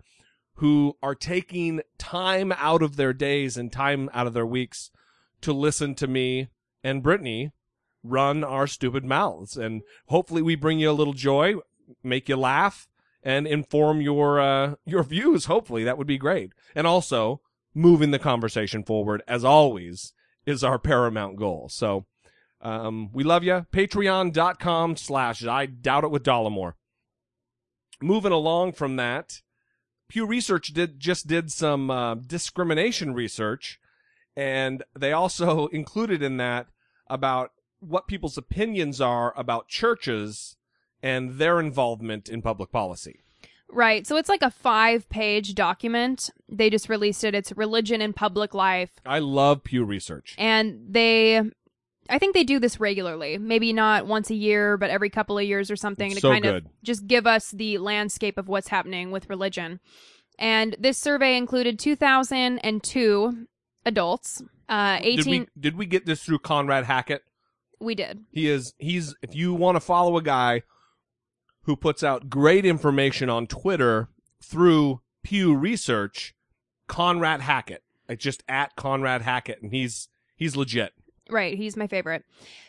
[0.55, 4.89] who are taking time out of their days and time out of their weeks
[5.41, 6.47] to listen to me
[6.83, 7.51] and Brittany
[8.03, 9.57] run our stupid mouths.
[9.57, 11.55] And hopefully we bring you a little joy,
[12.03, 12.87] make you laugh,
[13.23, 15.45] and inform your uh, your views.
[15.45, 16.53] Hopefully that would be great.
[16.73, 17.41] And also
[17.73, 20.13] moving the conversation forward, as always,
[20.45, 21.67] is our paramount goal.
[21.69, 22.05] So
[22.61, 23.65] um, we love you.
[23.71, 26.73] Patreon.com slash I doubt it with Dollamore.
[28.01, 29.41] Moving along from that,
[30.09, 33.79] Pew Research did just did some uh, discrimination research,
[34.35, 36.67] and they also included in that
[37.07, 40.57] about what people's opinions are about churches
[41.01, 43.19] and their involvement in public policy.
[43.69, 44.05] Right.
[44.07, 46.29] So it's like a five page document.
[46.47, 47.35] They just released it.
[47.35, 48.91] It's religion in public life.
[49.05, 50.35] I love Pew Research.
[50.37, 51.41] And they,
[52.09, 53.37] I think they do this regularly.
[53.37, 56.43] Maybe not once a year, but every couple of years or something to So kind
[56.43, 56.65] good.
[56.65, 59.79] of just give us the landscape of what's happening with religion.
[60.37, 63.47] And this survey included 2002
[63.85, 65.15] adults, uh, 18.
[65.17, 67.23] Did we did we get this through Conrad Hackett?
[67.79, 68.23] we did.
[68.31, 70.63] He is he's if you want to follow a guy
[71.63, 74.09] who puts out great information on Twitter
[74.43, 76.33] through Pew Research,
[76.87, 77.83] Conrad Hackett.
[78.07, 80.93] It's just at Conrad Hackett and he's he's legit.
[81.29, 82.23] Right, he's my favorite.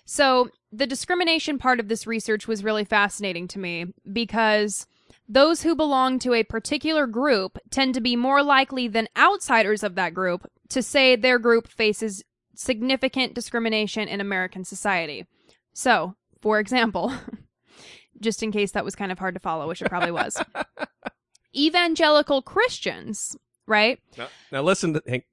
[0.04, 4.86] So, the discrimination part of this research was really fascinating to me because
[5.28, 9.94] those who belong to a particular group tend to be more likely than outsiders of
[9.96, 12.22] that group to say their group faces
[12.54, 15.26] significant discrimination in American society.
[15.72, 17.12] So, for example,
[18.20, 20.40] just in case that was kind of hard to follow, which it probably was,
[21.56, 24.00] evangelical Christians, right?
[24.16, 25.24] Now, now listen to Hank,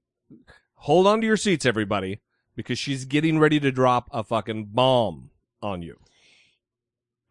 [0.76, 2.20] hold on to your seats everybody
[2.56, 5.30] because she's getting ready to drop a fucking bomb
[5.62, 5.98] on you.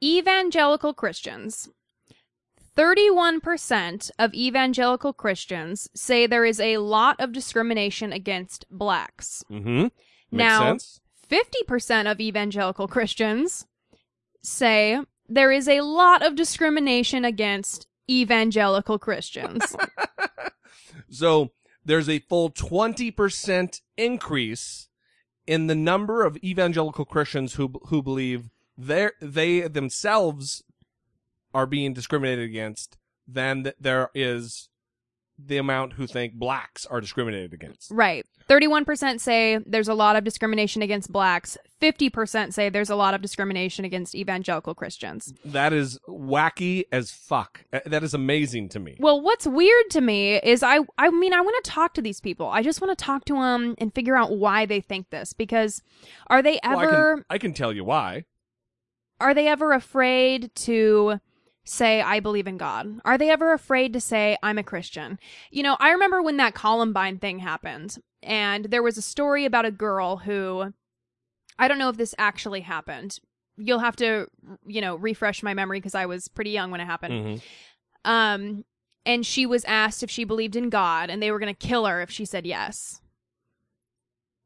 [0.02, 1.68] evangelical Christians.
[2.76, 9.44] 31% of evangelical Christians say there is a lot of discrimination against blacks.
[9.50, 9.82] Mhm.
[9.84, 9.92] Makes
[10.32, 11.00] Now- sense?
[11.28, 13.66] 50% of evangelical Christians
[14.42, 19.76] say there is a lot of discrimination against evangelical Christians.
[21.10, 21.50] So
[21.84, 24.88] there's a full 20% increase
[25.52, 28.48] in the number of evangelical Christians who who believe
[28.78, 30.62] they themselves
[31.52, 32.96] are being discriminated against
[33.28, 34.70] than th- there is
[35.38, 37.90] the amount who think blacks are discriminated against.
[37.90, 38.24] right.
[38.50, 41.56] 31% say there's a lot of discrimination against blacks.
[41.80, 45.32] 50% say there's a lot of discrimination against evangelical Christians.
[45.44, 47.64] That is wacky as fuck.
[47.72, 48.96] Uh, That is amazing to me.
[49.00, 52.20] Well, what's weird to me is I I mean I want to talk to these
[52.20, 52.48] people.
[52.48, 55.82] I just want to talk to them and figure out why they think this because
[56.26, 58.24] are they Well, I ever can, I can tell you why.
[59.20, 61.20] are they ever afraid to
[61.64, 63.00] say I believe in God?
[63.04, 65.18] Are they ever afraid to say I'm a Christian?
[65.50, 69.64] You know, I remember when that Columbine thing happened and there was a story about
[69.64, 70.72] a girl who
[71.58, 73.18] I don't know if this actually happened.
[73.56, 74.26] You'll have to,
[74.66, 77.12] you know, refresh my memory because I was pretty young when it happened.
[77.14, 77.42] Mhm.
[78.04, 78.64] Um,
[79.04, 81.86] and she was asked if she believed in God, and they were going to kill
[81.86, 83.01] her if she said yes.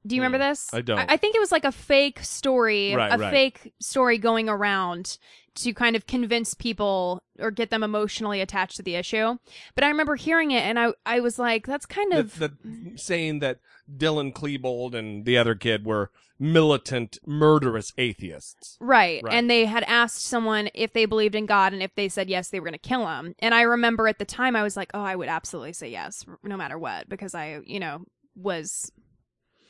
[0.07, 0.73] Do you remember Hmm, this?
[0.73, 0.99] I don't.
[0.99, 3.31] I, I think it was like a fake story, Right, a right.
[3.31, 5.19] fake story going around
[5.57, 9.39] to kind of convince people or get them emotionally attached to the issue.
[9.75, 12.53] But I remember hearing it, and I I was like, that's kind The, of the
[12.97, 18.77] saying that Dylan Klebold and the other kid were militant, murderous atheists.
[18.81, 19.23] Right.
[19.23, 19.35] Right.
[19.35, 22.51] And they had asked someone if they believed in God, and if they said yes,
[22.51, 23.35] they were going to kill him.
[23.39, 26.27] And I remember at the time, I was like, oh, I would absolutely say yes,
[26.43, 28.05] no matter what, because I, you know,
[28.35, 28.93] was.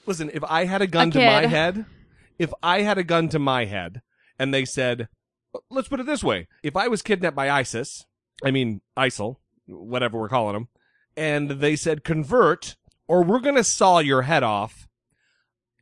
[0.06, 1.50] Listen, if I had a gun A to my kid.
[1.50, 1.84] head,
[2.38, 4.02] if I had a gun to my head
[4.38, 5.08] and they said,
[5.70, 6.48] let's put it this way.
[6.62, 8.06] If I was kidnapped by ISIS,
[8.44, 9.36] I mean, ISIL,
[9.66, 10.68] whatever we're calling them,
[11.16, 12.76] and they said convert
[13.08, 14.86] or we're going to saw your head off,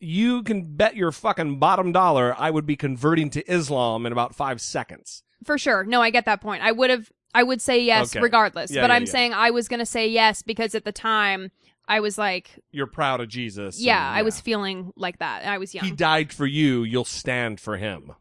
[0.01, 4.35] you can bet your fucking bottom dollar I would be converting to Islam in about
[4.35, 5.22] five seconds.
[5.45, 5.85] For sure.
[5.85, 6.62] No, I get that point.
[6.62, 7.11] I would have.
[7.37, 8.22] I would say yes Okay.
[8.22, 8.70] regardless.
[8.70, 9.11] Yeah, but yeah, I'm yeah.
[9.11, 11.51] saying I was going to say yes because at the time
[11.87, 13.80] I was like, You're proud of Jesus.
[13.80, 15.45] yeah, and, I was feeling like that.
[15.47, 15.85] I was young.
[15.85, 16.82] He died for you.
[16.82, 18.12] You'll stand for him.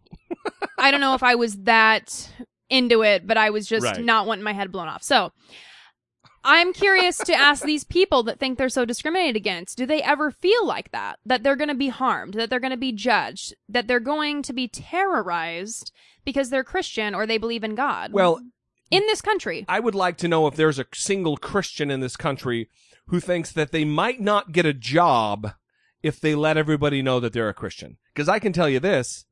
[0.77, 2.29] I don't know if I was that
[2.69, 4.03] into it, but I was just Right.
[4.03, 5.03] not wanting my head blown off.
[5.03, 5.31] So
[6.43, 10.31] I'm curious to ask these people that think they're so discriminated against do they ever
[10.31, 11.19] feel like that?
[11.25, 14.43] That they're going to be harmed, that they're going to be judged, that they're going
[14.43, 15.91] to be terrorized
[16.25, 18.11] because they're Christian or they believe in God?
[18.11, 18.41] Well,
[18.91, 19.65] in this country.
[19.67, 22.69] I would like to know if there's a single Christian in this country
[23.07, 25.51] who thinks that they might not get a job
[26.01, 27.97] if they let everybody know that they're a Christian.
[28.13, 29.25] Because I can tell you this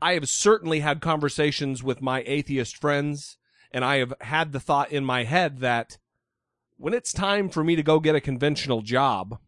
[0.00, 3.38] I have certainly had conversations with my atheist friends,
[3.70, 5.98] and I have had the thought in my head that
[6.76, 9.38] when it's time for me to go get a conventional job,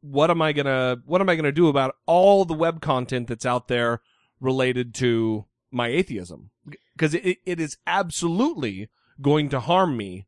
[0.00, 3.44] what am I gonna what am I gonna do about all the web content that's
[3.44, 4.00] out there
[4.40, 6.50] related to my atheism?
[6.96, 8.88] Because it, it is absolutely
[9.20, 10.26] going to harm me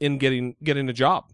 [0.00, 1.30] in getting getting a job.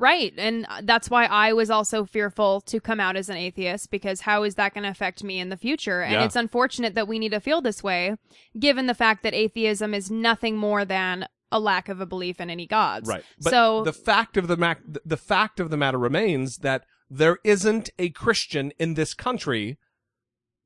[0.00, 0.32] Right.
[0.38, 4.22] And uh, that's why I was also fearful to come out as an atheist because
[4.22, 6.00] how is that going to affect me in the future?
[6.00, 6.24] And Yeah.
[6.24, 8.16] it's unfortunate that we need to feel this way
[8.58, 12.48] given the fact that atheism is nothing more than a lack of a belief in
[12.48, 13.08] any gods.
[13.08, 13.24] Right.
[13.42, 17.38] But so the fact of the mac- the fact of the matter remains that there
[17.44, 19.76] isn't a Christian in this country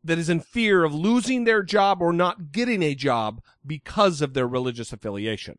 [0.05, 4.35] that is in fear of losing their job or not getting a job because of
[4.35, 5.57] their religious affiliation.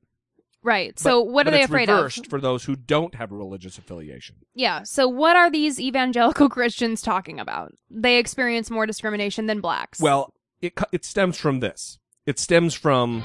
[0.66, 0.98] Right.
[1.00, 2.28] So But- what are they it's afraid reversed of?
[2.28, 4.36] for those who don't have a religious affiliation.
[4.54, 4.84] Yeah.
[4.84, 7.72] So what are these evangelical Christians talking about?
[7.90, 10.02] They experience more discrimination than blacks.
[10.02, 12.00] Well, it it stems from this.
[12.26, 13.22] It stems from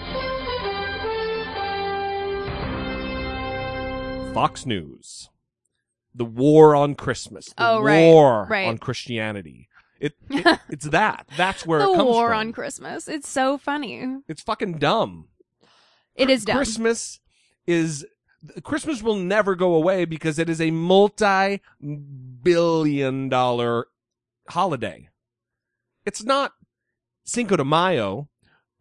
[4.34, 5.28] Fox News.
[6.14, 7.46] The war on Christmas.
[7.46, 8.68] The Oh, right, war right.
[8.68, 9.68] on Christianity.
[10.00, 11.26] It, it it's that.
[11.36, 12.38] That's where the it comes war from.
[12.38, 13.08] on Christmas.
[13.08, 14.18] It's so funny.
[14.28, 15.28] it's fucking dumb.
[16.16, 16.56] It is dumb.
[16.56, 17.19] Christmas
[17.70, 18.04] is
[18.64, 21.60] Christmas will never go away because it is a multi
[22.42, 23.86] billion dollar
[24.48, 25.08] holiday.
[26.04, 26.52] It's not
[27.24, 28.28] Cinco de Mayo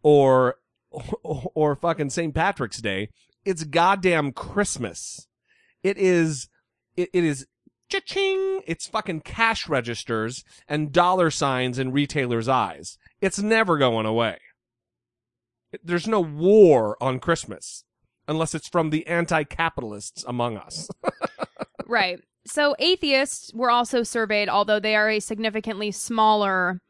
[0.02, 0.56] or
[0.90, 2.34] or, or fucking St.
[2.34, 3.10] Patrick's Day.
[3.44, 5.28] It's goddamn Christmas.
[5.82, 6.48] It is
[6.96, 7.46] it, it is
[7.88, 8.62] cha-ching.
[8.66, 12.98] It's fucking cash registers and dollar signs in retailers' eyes.
[13.20, 14.38] It's never going away.
[15.84, 17.84] There's no war on Christmas
[18.30, 20.88] unless it's from the anti-capitalists among us.
[21.86, 22.20] Right.
[22.46, 26.80] So atheists were also surveyed, although they are a significantly smaller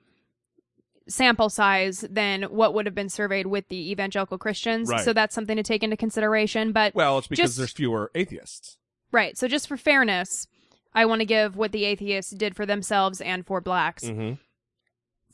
[1.08, 4.90] sample size than what would have been surveyed with the evangelical Christians.
[4.90, 5.00] Right.
[5.00, 6.72] So that's something to take into consideration.
[6.72, 8.76] But well, it's because Just- there's fewer atheists.
[9.10, 9.38] right.
[9.38, 10.46] So just for fairness,
[10.94, 14.04] I want to give what the atheists did for themselves and for blacks.
[14.04, 14.34] Mm-hmm.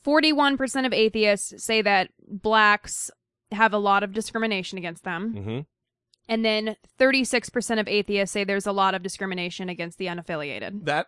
[0.09, 3.11] 41% of atheists say that blacks
[3.51, 5.33] have a lot of discrimination against them.
[5.35, 5.59] Mm-hmm.
[6.29, 10.85] And then 36% of atheists say there's a lot of discrimination against the unaffiliated.
[10.85, 11.07] That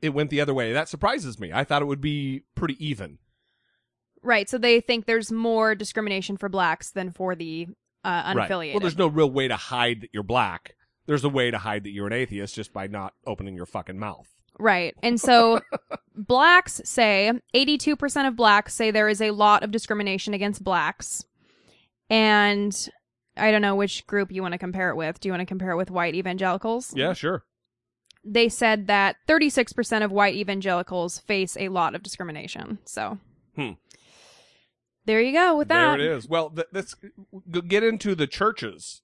[0.00, 0.72] it went the other way.
[0.72, 1.52] That surprises me.
[1.52, 3.18] I thought it would be pretty even.
[4.22, 4.48] Right.
[4.48, 7.66] So they think there's more discrimination for blacks than for the
[8.04, 8.48] uh, Right.
[8.48, 8.74] unaffiliated.
[8.74, 10.76] Well, there's no real way to hide that you're black.
[11.06, 13.98] There's a way to hide that you're an atheist just by not opening your fucking
[13.98, 14.28] mouth.
[14.58, 14.94] Right.
[15.02, 15.60] And so
[16.14, 21.24] blacks say 82% of blacks say there is a lot of discrimination against blacks.
[22.10, 22.88] And
[23.36, 25.20] I don't know which group you want to compare it with.
[25.20, 26.94] Do you want to compare it with white evangelicals?
[26.94, 27.44] Yeah, sure.
[28.24, 32.78] They said that 36% of white evangelicals face a lot of discrimination.
[32.84, 33.18] So
[33.56, 33.72] Hmm.
[35.06, 35.96] there you go with that.
[35.96, 36.28] There it is.
[36.28, 39.02] Well, th- let's g- get into the churches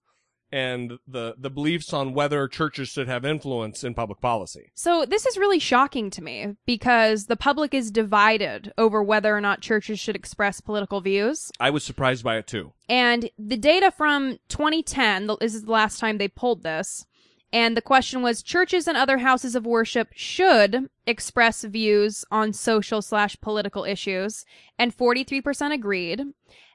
[0.51, 4.71] and the the beliefs on whether churches should have influence in public policy.
[4.75, 9.41] So this is really shocking to me because the public is divided over whether or
[9.41, 11.51] not churches should express political views.
[11.61, 12.73] I was surprised by it too.
[12.89, 17.07] And the data from 2010, this is the last time they pulled this,
[17.53, 23.01] and the question was churches and other houses of worship should express views on social
[23.01, 24.45] slash political issues,
[24.79, 26.25] and 43% agreed.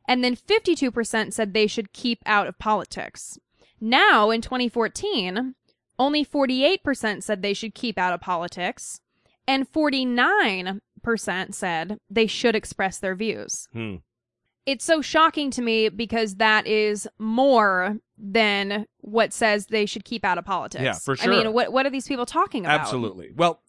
[0.08, 3.38] And then 52% said they should keep out of politics.
[3.84, 5.56] Now, in 2014,
[6.00, 9.02] only 48% said they should keep out of politics,
[9.46, 10.80] and 49%
[11.52, 13.68] said they should express their views.
[13.74, 13.96] Hmm.
[14.66, 20.24] It's so shocking to me because that is more than what says they should keep
[20.24, 20.82] out of politics.
[20.82, 21.34] Yeah, for sure.
[21.34, 22.80] I mean, what what are these people talking about?
[22.80, 23.32] Absolutely.
[23.36, 23.60] Well,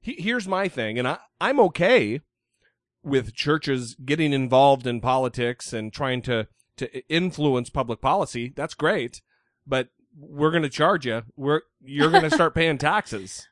[0.00, 2.20] he, here's my thing, and I, I'm okay
[3.04, 6.48] with churches getting involved in politics and trying to
[6.78, 8.52] to influence public policy.
[8.56, 9.22] That's great,
[9.66, 9.88] but
[10.18, 11.22] we're going to charge you.
[11.36, 13.46] We're you're going to start paying taxes.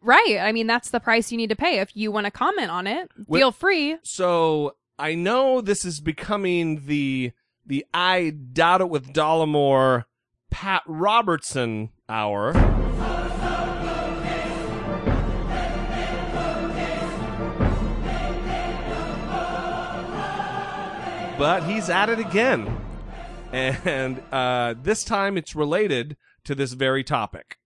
[0.00, 0.38] Right.
[0.40, 1.78] I mean, that's the price you need to pay.
[1.78, 3.98] If you want to comment on it, Wh- feel free.
[4.02, 7.32] So I know this is becoming the
[7.64, 10.04] the I doubt it with Dollamore
[10.50, 12.52] Pat Robertson hour.
[21.38, 22.78] But he's at it again.
[23.52, 27.58] And uh, this time it's related to this very topic.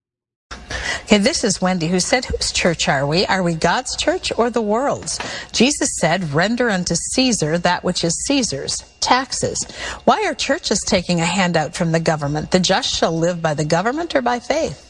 [1.04, 3.24] Okay, this is Wendy who said, Whose church are we?
[3.26, 5.20] Are we God's church or the world's?
[5.52, 9.64] Jesus said, Render unto Caesar that which is Caesar's, taxes.
[10.04, 12.50] Why are churches taking a handout from the government?
[12.50, 14.82] The just shall live by the government or by faith?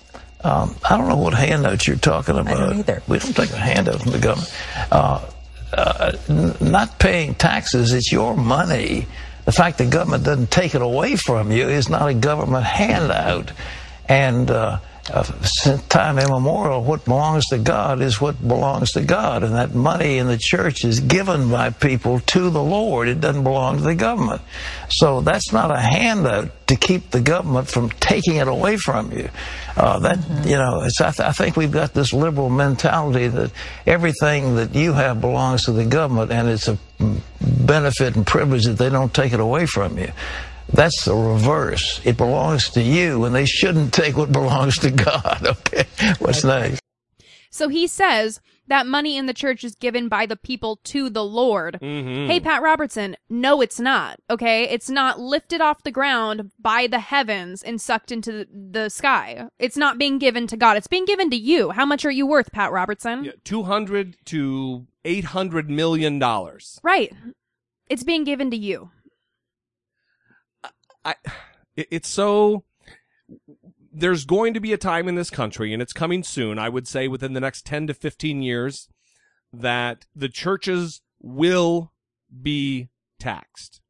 [0.43, 2.57] Um, I don't know what handout you're talking about.
[2.57, 3.03] don't either.
[3.09, 4.55] We don't take a handout from the government.
[4.91, 5.31] Uh,
[5.75, 9.07] uh, n- not paying taxes, it's your money.
[9.47, 13.53] The fact the government doesn't take it away from you is not a government handout.
[14.09, 14.81] And uh,
[15.43, 19.43] since time immemorial, what belongs to God is what belongs to God.
[19.43, 23.09] And that money in the church is given by people to the Lord.
[23.09, 24.43] It doesn't belong to the government.
[24.89, 29.29] So that's not a handout to keep the government from taking it away from you.
[29.77, 33.53] Uh, that you know, it's, I, th- I think we've got this liberal mentality that
[33.87, 36.79] everything that you have belongs to the government, and it's a
[37.41, 40.11] benefit and privilege that they don't take it away from you.
[40.73, 42.01] That's the reverse.
[42.05, 45.47] It belongs to you, and they shouldn't take what belongs to God.
[45.67, 45.85] Okay,
[46.19, 46.81] what's next?
[47.51, 51.25] So he says that money in the church is given by the people to the
[51.25, 51.79] Lord.
[51.81, 52.31] Mm-hmm.
[52.31, 54.19] Hey, Pat Robertson, no, it's not.
[54.29, 54.65] Okay.
[54.65, 59.49] It's not lifted off the ground by the heavens and sucked into the, the sky.
[59.59, 60.77] It's not being given to God.
[60.77, 61.71] It's being given to you.
[61.71, 63.25] How much are you worth, Pat Robertson?
[63.25, 66.81] Yeah, 200 to 800 million dollars.
[66.83, 67.13] Right.
[67.89, 68.91] It's being given to you.
[71.07, 71.15] I,
[71.77, 72.65] it- it's so.
[73.93, 76.59] There's going to be a time in this country, and it's coming soon.
[76.59, 78.89] I would say within the next 10 to 15 years,
[79.53, 81.93] that the churches will
[82.43, 83.81] be taxed.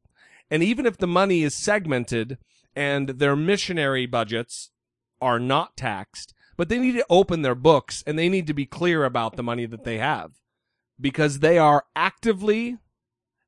[0.49, 2.37] And even if the money is segmented
[2.73, 4.71] and their missionary budgets
[5.21, 8.65] are not taxed, but they need to open their books and they need to be
[8.65, 10.31] clear about the money that they have
[10.99, 12.77] because they are actively,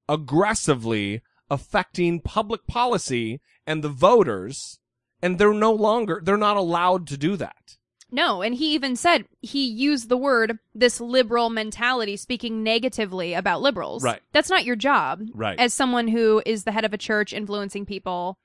[0.10, 3.40] aggressively affecting public policy
[3.70, 4.80] and the voters,
[5.22, 7.78] and they're no longer, they're not allowed to do that.
[8.12, 13.62] No, and he even said he used the word this liberal mentality, speaking negatively about
[13.62, 14.04] liberals.
[14.04, 14.22] Right.
[14.34, 15.22] That's not your job.
[15.36, 15.60] Right.
[15.60, 18.40] As someone who is the head of a church influencing people.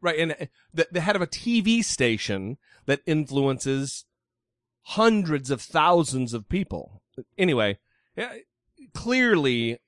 [0.00, 0.18] Right.
[0.18, 2.56] And uh, the, the head of a TV station
[2.86, 4.06] that influences
[4.84, 7.02] hundreds of thousands of people.
[7.36, 7.78] Anyway,
[8.94, 9.80] clearly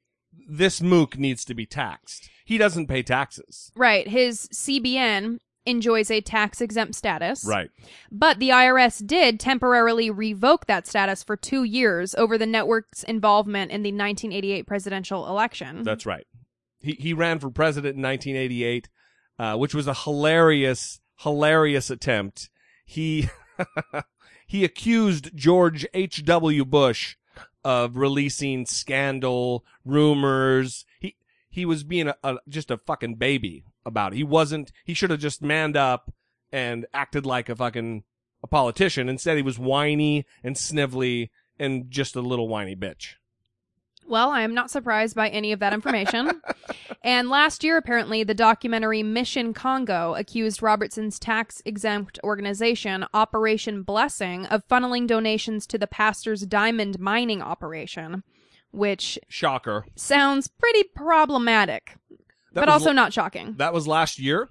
[0.47, 2.29] this mook needs to be taxed.
[2.47, 3.73] He doesn't pay taxes.
[3.75, 4.07] Right.
[4.07, 7.45] His CBN enjoys a tax exempt status.
[7.45, 7.71] Right.
[8.13, 13.73] But the IRS did temporarily revoke that status for two years over the network's involvement
[13.73, 15.83] in the 1988 presidential election.
[15.83, 16.25] That's right.
[16.79, 18.89] He he ran for president in 1988,
[19.41, 22.49] uh, which was a hilarious, hilarious attempt.
[22.85, 23.29] He
[24.47, 26.25] he accused George H.
[26.25, 26.65] W.
[26.65, 27.17] Bush
[27.65, 30.87] of releasing scandal rumors.
[31.01, 31.17] He
[31.57, 34.17] he was being a, a just a fucking baby about it.
[34.17, 34.73] He wasn't.
[34.85, 36.13] He should have just manned up
[36.53, 38.05] and acted like a fucking
[38.43, 39.09] a politician.
[39.09, 43.15] Instead, he was whiny and snivelly and just a little whiny bitch.
[44.07, 46.43] Well, I am not surprised by any of that information.
[47.03, 54.45] and last year, apparently, the documentary Mission Congo accused Robertson's tax exempt organization, Operation Blessing,
[54.47, 58.23] of funneling donations to the pastor's diamond mining operation,
[58.73, 59.87] which Shocker.
[59.95, 61.97] sounds pretty problematic,
[62.53, 63.55] That but also l- not shocking.
[63.59, 64.49] That was last year.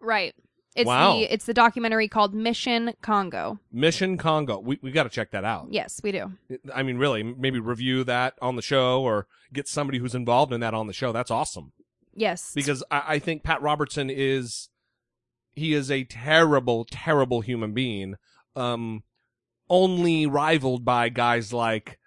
[0.00, 0.34] right.
[0.76, 1.14] It's Wow.
[1.16, 3.58] the it's the documentary called Mission Congo.
[3.72, 4.60] Mission Congo.
[4.60, 5.66] We we got to check that out.
[5.70, 6.32] Yes, we do.
[6.72, 10.60] I mean, really, maybe review that on the show or get somebody who's involved in
[10.60, 11.10] that on the show.
[11.10, 11.72] That's awesome.
[12.14, 12.52] Yes.
[12.54, 14.68] because I, I think Pat Robertson is
[15.54, 18.14] he is a terrible, terrible human being.
[18.54, 19.02] Um,
[19.68, 21.98] only rivaled by guys like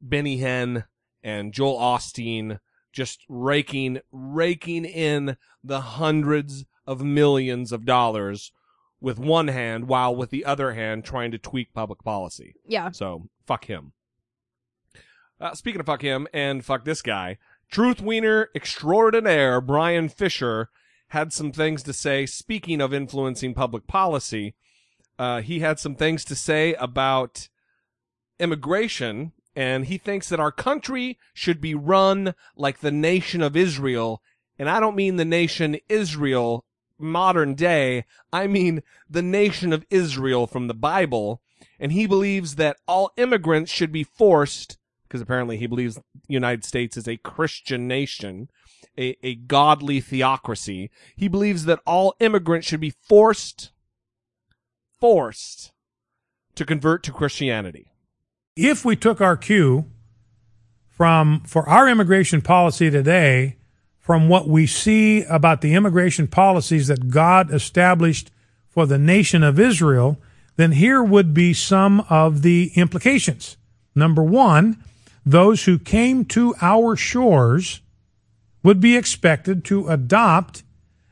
[0.00, 0.84] Benny Hinn
[1.22, 2.58] and Joel Osteen,
[2.92, 8.52] just raking raking in the hundreds of millions of dollars
[9.00, 12.54] with one hand, while with the other hand trying to tweak public policy.
[12.66, 12.90] yeah.
[12.90, 13.92] So fuck him.
[15.40, 17.38] Uh, speaking of fuck him and fuck this guy,
[17.70, 20.68] truth wiener extraordinaire Bryan Fischer
[21.08, 22.26] had some things to say.
[22.26, 24.54] Speaking of influencing public policy,
[25.18, 27.48] uh, he had some things to say about
[28.38, 34.22] immigration, and he thinks that our country should be run like the nation of Israel.
[34.58, 36.64] And I don't mean the nation Israel
[36.98, 38.04] modern day.
[38.32, 41.40] I mean the nation of Israel from the Bible.
[41.78, 44.78] And he believes that all immigrants should be forced,
[45.08, 48.50] because apparently he believes the United States is a Christian nation,
[48.98, 50.90] a, a godly theocracy.
[51.16, 53.72] He believes that all immigrants should be forced,
[54.98, 55.72] forced
[56.54, 57.86] to convert to Christianity.
[58.68, 59.86] If we took our cue
[60.88, 63.56] from for our immigration policy today
[63.98, 68.30] from what we see about the immigration policies that God established
[68.68, 70.18] for the nation of Israel,
[70.56, 73.56] then here would be some of the implications.
[73.94, 74.82] Number one,
[75.24, 77.80] those who came to our shores
[78.62, 80.62] would be expected to adopt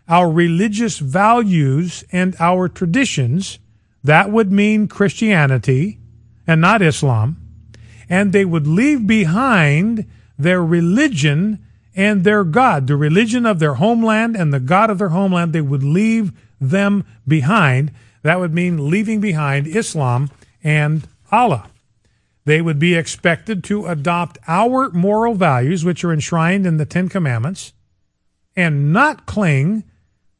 [0.08, 3.58] our religious values and our traditions.
[4.02, 5.98] That would mean Christianity
[6.48, 7.36] and not Islam.
[8.08, 10.06] And they would leave behind
[10.38, 15.10] their religion and their God, the religion of their homeland and the God of their
[15.10, 15.52] homeland.
[15.52, 17.92] They would leave them behind.
[18.22, 20.30] That would mean leaving behind Islam
[20.64, 21.68] and Allah.
[22.46, 27.10] They would be expected to adopt our moral values, which are enshrined in the Ten
[27.10, 27.74] Commandments,
[28.56, 29.84] and not cling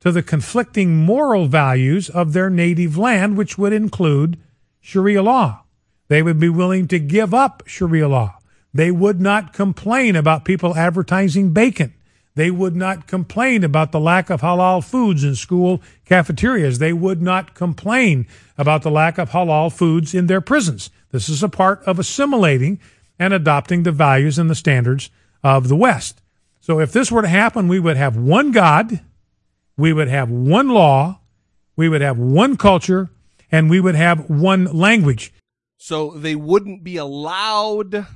[0.01, 4.39] to the conflicting moral values of their native land, which would include
[4.81, 5.65] Sharia law.
[6.09, 8.39] They would be willing to give up Sharia law.
[8.75, 11.95] They would not complain about people advertising bacon.
[12.35, 16.79] They would not complain about the lack of halal foods in school cafeterias.
[16.79, 20.91] They would not complain about the lack of halal foods in their prisons.
[21.11, 22.79] This is a part of assimilating
[23.19, 25.11] and adopting the values and the standards
[25.43, 26.23] of the West.
[26.61, 29.01] So if this were to happen, we would have one God,
[29.77, 31.19] we would have one law,
[31.77, 33.11] we would have one culture,
[33.51, 35.33] and we would have one language.
[35.79, 38.07] So they wouldn't be allowed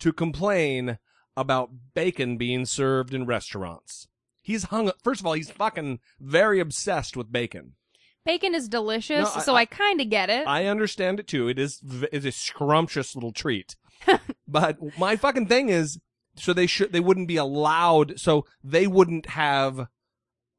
[0.00, 0.98] to complain
[1.36, 4.08] about bacon being served in restaurants.
[4.40, 4.96] He's hung up.
[5.04, 7.74] First of all, he's fucking very obsessed with bacon.
[8.24, 10.46] Bacon is delicious, No, I- so I- kind of get it.
[10.46, 11.48] I understand it too.
[11.48, 13.76] It is v- it's a scrumptious little treat.
[14.48, 16.00] but my fucking thing is,
[16.36, 18.18] so they should they wouldn't be allowed.
[18.18, 19.86] So they wouldn't have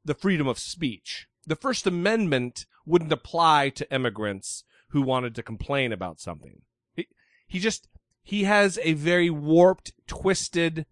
[0.04, 1.26] the freedom of speech.
[1.46, 4.64] The First Amendment wouldn't apply to immigrants
[4.94, 6.62] who wanted to complain about something.
[6.94, 7.08] He,
[7.48, 7.88] he just
[8.22, 10.86] he has a very warped, twisted,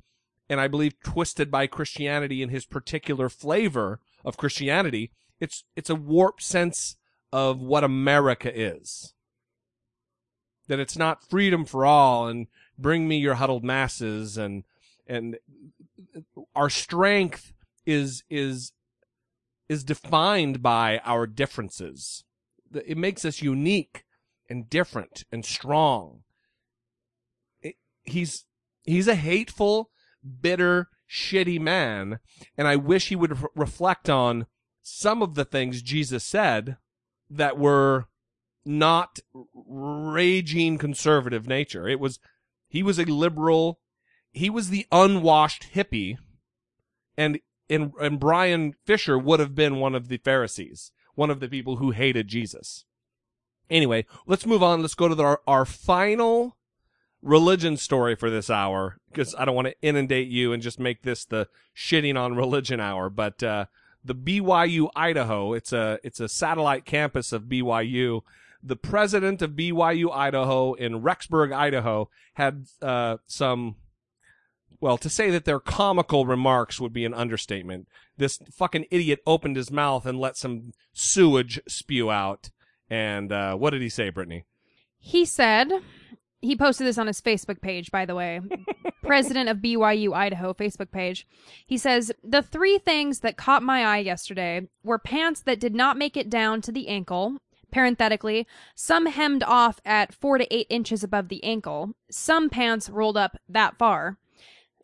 [0.48, 5.12] and I believe twisted by Christianity in his particular flavor of Christianity.
[5.38, 6.96] It's it's a warped sense
[7.32, 9.14] of what America is.
[10.66, 14.64] That it's not freedom for all and bring me your huddled masses and
[15.06, 15.38] and
[16.56, 17.52] our strength
[17.86, 18.72] is is
[19.68, 22.24] is defined by our differences.
[22.74, 24.04] It makes us unique
[24.48, 26.22] and different and strong.
[27.60, 28.44] It- he's
[28.84, 29.90] he's a hateful,
[30.40, 32.18] bitter, shitty man,
[32.56, 34.46] and I wish he would re- reflect on
[34.82, 36.76] some of the things Jesus said
[37.30, 38.08] that were
[38.64, 39.18] not
[39.54, 41.88] raging conservative nature.
[41.88, 42.18] It was
[42.68, 43.80] he was a liberal,
[44.30, 46.16] he was the unwashed hippie,
[47.16, 51.48] and and and Bryan Fischer would have been one of the Pharisees, one of the
[51.48, 52.84] people who hated Jesus.
[53.70, 54.82] Anyway, let's move on.
[54.82, 56.56] Let's go to the, our, our final
[57.22, 61.02] religion story for this hour because I don't want to inundate you and just make
[61.02, 63.08] this the shitting on religion hour.
[63.08, 63.66] But uh,
[64.04, 68.22] the BYU Idaho, it's a it's a satellite campus of BYU.
[68.62, 73.76] The president of BYU Idaho in Rexburg, Idaho, had uh, some.
[74.82, 77.86] Well, to say that they're comical remarks would be an understatement.
[78.16, 82.50] This fucking idiot opened his mouth and let some sewage spew out.
[82.90, 84.44] And uh, what did he say, Brittany?
[84.98, 85.70] He said,
[86.40, 88.40] he posted this on his Facebook page, by the way.
[89.04, 91.28] President of BYU Idaho Facebook page.
[91.64, 95.96] He says, The three things that caught my eye yesterday were pants that did not
[95.96, 97.36] make it down to the ankle.
[97.70, 103.16] Parenthetically, some hemmed off at four to eight inches above the ankle, some pants rolled
[103.16, 104.18] up that far.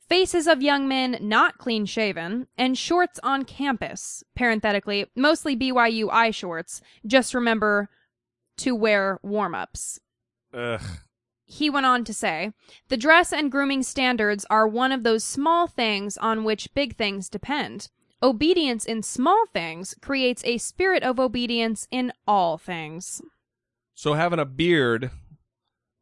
[0.09, 4.24] Faces of young men not clean shaven, and shorts on campus.
[4.34, 6.80] Parenthetically, mostly BYU I shorts.
[7.06, 7.90] Just remember
[8.59, 10.00] to wear warm ups.
[10.54, 10.80] Ugh.
[11.44, 12.52] He went on to say,
[12.88, 17.28] The dress and grooming standards are one of those small things on which big things
[17.28, 17.88] depend.
[18.22, 23.22] Obedience in small things creates a spirit of obedience in all things.
[23.94, 25.11] So having a beard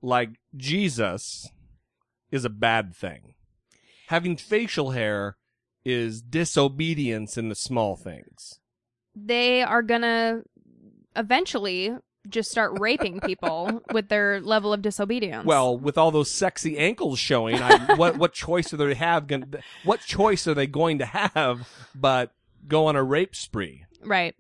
[0.02, 1.48] like Jesus
[2.30, 3.34] is a bad thing.
[4.06, 5.36] Having facial hair
[5.84, 8.60] is disobedience in the small things.
[9.14, 10.42] They are gonna
[11.14, 11.96] eventually
[12.28, 15.46] just start raping people with their level of disobedience.
[15.46, 19.30] Well, with all those sexy ankles showing, I, what what choice are they have?
[19.84, 22.32] What choice are they going to have but
[22.66, 23.84] go on a rape spree?
[24.02, 24.34] right.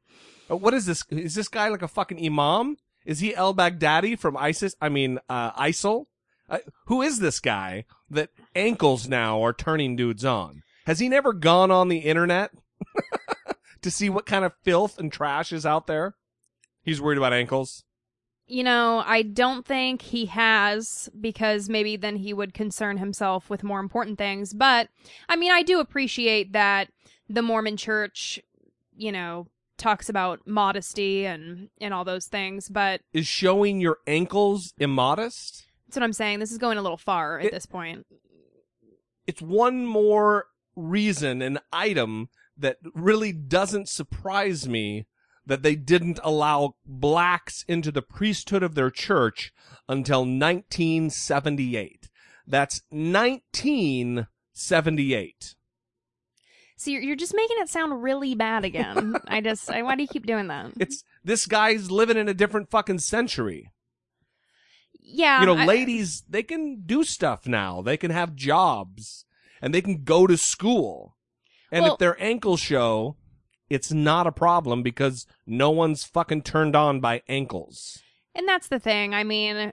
[0.50, 1.04] Uh, What is this?
[1.10, 2.76] Is this guy like a fucking imam?
[3.04, 4.74] Is he El Baghdadi from ISIS?
[4.80, 6.06] I mean, uh, ISIL?
[6.48, 10.62] Uh, who is this guy that ankles now are turning dudes on?
[10.86, 12.52] Has he never gone on the internet
[13.82, 16.14] to see what kind of filth and trash is out there?
[16.82, 17.82] He's worried about ankles.
[18.46, 23.64] You know, I don't think he has because maybe then he would concern himself with
[23.64, 24.54] more important things.
[24.54, 24.88] But
[25.28, 26.88] I mean, I do appreciate that
[27.28, 28.38] the Mormon church,
[28.96, 34.72] you know, talks about modesty and and all those things, but Is showing your ankles
[34.78, 35.65] immodest?
[35.86, 36.40] That's what I'm saying.
[36.40, 38.06] This is going a little far at It- this point.
[39.26, 45.06] it's one more reason, an item that really doesn't surprise me
[45.44, 49.52] that they didn't allow blacks into the priesthood of their church
[49.88, 52.08] until 1978.
[52.46, 55.54] That's 1978.
[56.78, 59.16] See, you're, you're just making it sound really bad again.
[59.28, 60.72] I just, I, why do you keep doing that?
[60.78, 63.70] It's this guy's living in a different fucking century.
[65.08, 67.80] Yeah, you know, I- ladies, they can do stuff now.
[67.80, 69.24] They can have jobs
[69.62, 71.16] and they can go to school.
[71.70, 73.16] And Well- if their ankles show,
[73.70, 78.02] it's not a problem because no one's fucking turned on by ankles.
[78.34, 79.14] And that's the thing.
[79.14, 79.72] I mean,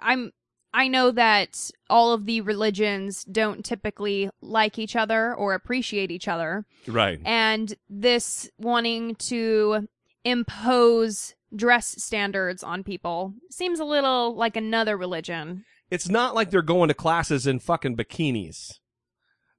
[0.00, 0.32] I'm
[0.74, 6.28] I know that all of the religions don't typically like each other or appreciate each
[6.28, 6.64] other.
[6.86, 7.20] Right.
[7.26, 9.86] And this wanting to
[10.24, 15.64] impose dress standards on people seems a little like another religion.
[15.90, 18.78] It's not like they're going to classes in fucking bikinis.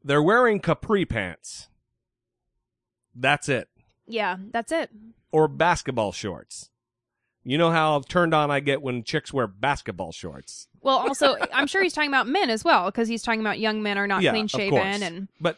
[0.04, 1.70] They're wearing capri pants.
[3.16, 3.70] That's it.
[4.08, 4.90] Yeah, that's it.
[5.32, 6.70] Or basketball shorts.
[7.46, 10.68] You know how turned on I get when chicks wear basketball shorts.
[10.82, 13.84] Well, also, I'm sure he's talking about men as well because he's talking about young
[13.84, 15.58] men are not Yeah, clean shaven and But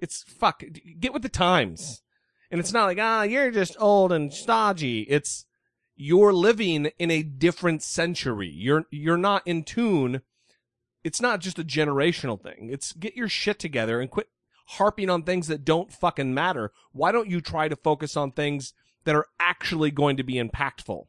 [0.00, 0.62] it's fuck.
[0.98, 2.02] Get with the times.
[2.50, 5.02] And it's not like ah, you're just old and stodgy.
[5.02, 5.44] It's
[6.00, 8.48] you're living in a different century.
[8.48, 10.22] You're you're not in tune.
[11.02, 12.70] It's not just a generational thing.
[12.72, 14.28] It's get your shit together and quit
[14.66, 16.72] harping on things that don't fucking matter.
[16.92, 18.74] Why don't you try to focus on things
[19.04, 21.06] that are actually going to be impactful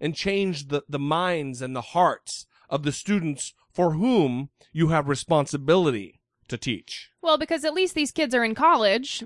[0.00, 5.08] and change the, the minds and the hearts of the students for whom you have
[5.08, 7.10] responsibility to teach.
[7.22, 9.22] well, because at least these kids are in college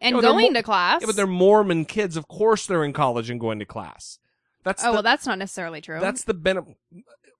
[0.00, 1.00] and going mo- to class.
[1.00, 2.16] Yeah, but they're Mormon kids.
[2.16, 4.18] Of course, they're in college and going to class.
[4.66, 6.00] That's oh the, well, that's not necessarily true.
[6.00, 6.76] that's the benefit.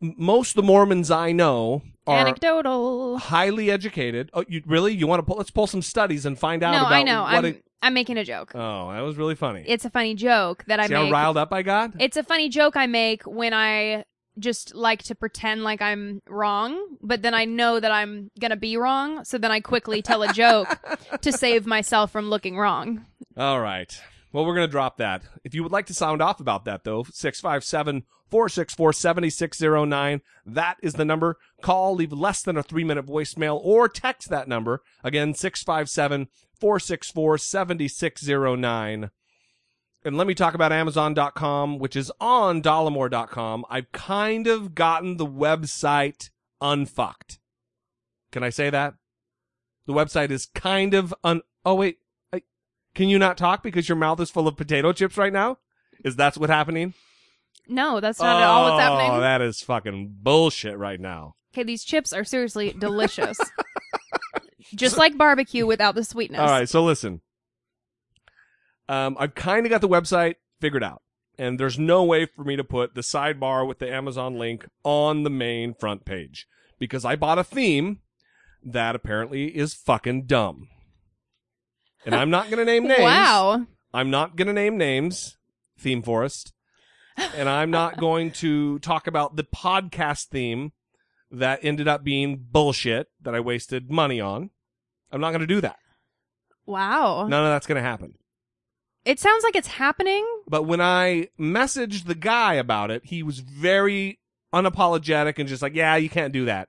[0.00, 3.18] Most the Mormons I know are anecdotal.
[3.18, 4.30] highly educated.
[4.32, 4.94] Oh, you really?
[4.94, 5.36] You want to pull?
[5.36, 7.22] Let's pull some studies and find out No, about I know.
[7.22, 7.64] what I'm it.
[7.82, 8.52] I'm making a joke.
[8.54, 9.64] Oh, that was really funny.
[9.66, 11.12] It's a funny joke that I See how make.
[11.12, 11.92] riled up I got?
[11.98, 14.04] It's a funny joke I make when I
[14.38, 18.76] just like to pretend like I'm wrong, but then I know that I'm gonna be
[18.76, 20.78] wrong, so then I quickly tell a joke
[21.22, 23.04] to save myself from looking wrong.
[23.36, 23.92] All right.
[24.36, 25.22] Well, we're going to drop that.
[25.44, 30.20] If you would like to sound off about that, though, 657 464 7609.
[30.44, 31.38] That is the number.
[31.62, 34.82] Call, leave less than a three minute voicemail, or text that number.
[35.02, 36.28] Again, 657
[36.60, 39.10] 464 7609.
[40.04, 43.64] And let me talk about Amazon.com, which is on Dollamore.com.
[43.70, 46.28] I've kind of gotten the website
[46.60, 47.38] unfucked.
[48.32, 48.96] Can I say that?
[49.86, 51.40] The website is kind of un.
[51.64, 52.00] Oh, wait.
[52.96, 55.58] Can you not talk because your mouth is full of potato chips right now?
[56.02, 56.94] Is that what's happening?
[57.68, 59.10] No, that's not at all what's happening.
[59.12, 61.34] Oh, that is fucking bullshit right now.
[61.52, 63.38] Okay, these chips are seriously delicious.
[64.74, 66.40] Just like barbecue without the sweetness.
[66.40, 67.20] All right, so listen.
[68.88, 71.02] Um, I've kind of got the website figured out.
[71.38, 75.22] and there's no way for me to put the sidebar with the Amazon link on
[75.22, 76.46] the main front page
[76.78, 78.00] because I bought a theme
[78.64, 80.68] that apparently is fucking dumb.
[82.06, 83.02] And I'm not going to name names.
[83.02, 83.66] Wow.
[83.92, 85.36] I'm not going to name names,
[85.78, 86.52] Theme Forest.
[87.34, 90.72] And I'm not going to talk about the podcast theme
[91.30, 94.50] that ended up being bullshit that I wasted money on.
[95.10, 95.76] I'm not going to do that.
[96.64, 97.26] Wow.
[97.26, 98.14] None of that's going to happen.
[99.04, 100.26] It sounds like it's happening.
[100.48, 104.18] But when I messaged the guy about it, he was very
[104.52, 106.68] unapologetic and just like, yeah, you can't do that.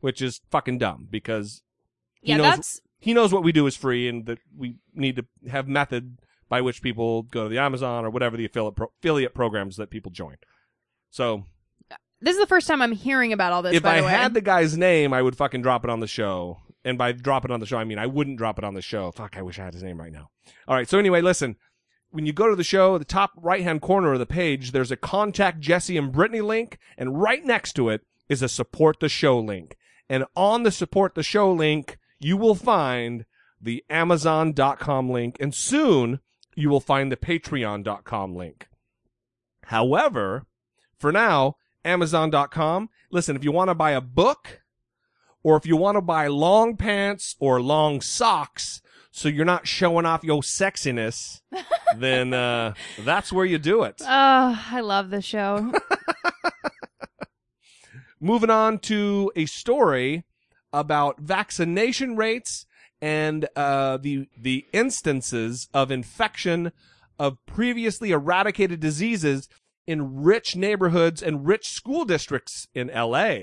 [0.00, 1.62] Which is fucking dumb because
[2.22, 5.26] Yeah, knows, that's he knows what we do is free and that we need to
[5.50, 6.18] have method
[6.48, 9.90] by which people go to the Amazon or whatever the affiliate, pro- affiliate programs that
[9.90, 10.36] people join.
[11.10, 11.44] So
[12.20, 13.74] this is the first time I'm hearing about all this.
[13.74, 14.12] if by I the way.
[14.12, 16.58] had the guy's name, I would fucking drop it on the show.
[16.84, 18.82] And by drop it on the show, I mean I wouldn't drop it on the
[18.82, 19.10] show.
[19.10, 20.30] Fuck, I wish I had his name right now.
[20.66, 20.88] All right.
[20.88, 21.56] So anyway, listen.
[22.10, 24.90] When you go to the show, the top right hand corner of the page, there's
[24.90, 29.10] a contact Jesse and Brittany link, and right next to it is a support the
[29.10, 29.76] show link.
[30.08, 33.24] And on the support the show link, you will find
[33.60, 36.20] the Amazon.com link, and soon
[36.54, 38.68] you will find the Patreon.com link.
[39.64, 40.46] However,
[40.98, 42.90] for now, Amazon.com.
[43.10, 44.62] Listen, if you want to buy a book
[45.42, 50.06] or if you want to buy long pants or long socks so you're not showing
[50.06, 51.40] off your sexiness,
[51.96, 54.00] then uh, that's where you do it.
[54.02, 55.72] Oh, I love this show.
[58.20, 60.24] Moving on to a story
[60.72, 62.66] about vaccination rates
[63.00, 66.72] and uh, the the instances of infection
[67.18, 69.48] of previously eradicated diseases
[69.86, 73.38] in rich neighborhoods and rich school districts in LA.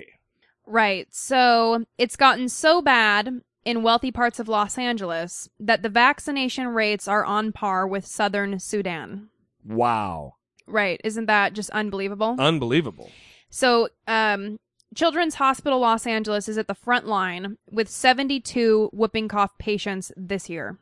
[0.66, 1.08] right.
[1.12, 7.08] So it's gotten so bad in wealthy parts of Los Angeles that the vaccination rates
[7.08, 9.30] are on par with southern Sudan.
[9.66, 10.36] Wow.
[10.68, 11.02] Right.
[11.04, 12.36] Isn't that just unbelievable?
[12.38, 13.10] Unbelievable.
[13.50, 14.58] So, um,
[14.94, 20.50] Children's Hospital Los Angeles is at the front line with 72 whooping cough patients this
[20.50, 20.78] year.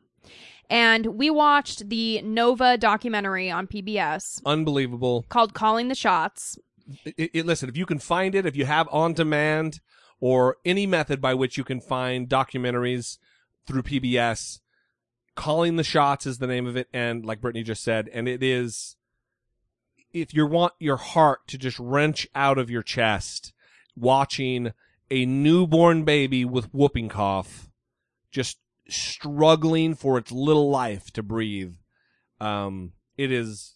[0.70, 5.26] And we watched the Nova documentary on PBS Unbelievable.
[5.30, 6.58] called Calling the Shots.
[7.06, 9.80] It, it- listen, if you can find it, if you have on demand
[10.20, 13.18] or any method by which you can find documentaries
[13.68, 14.60] through PBS,
[15.36, 16.88] Calling the Shots is the name of it.
[16.94, 18.96] And like Brittany just said, and it is,
[20.14, 23.52] if you want your heart to just wrench out of your chest,
[23.96, 24.74] watching
[25.12, 27.70] a newborn baby with whooping cough
[28.32, 28.58] just
[28.90, 31.76] struggling for its little life to breathe.
[32.40, 33.76] Um, it is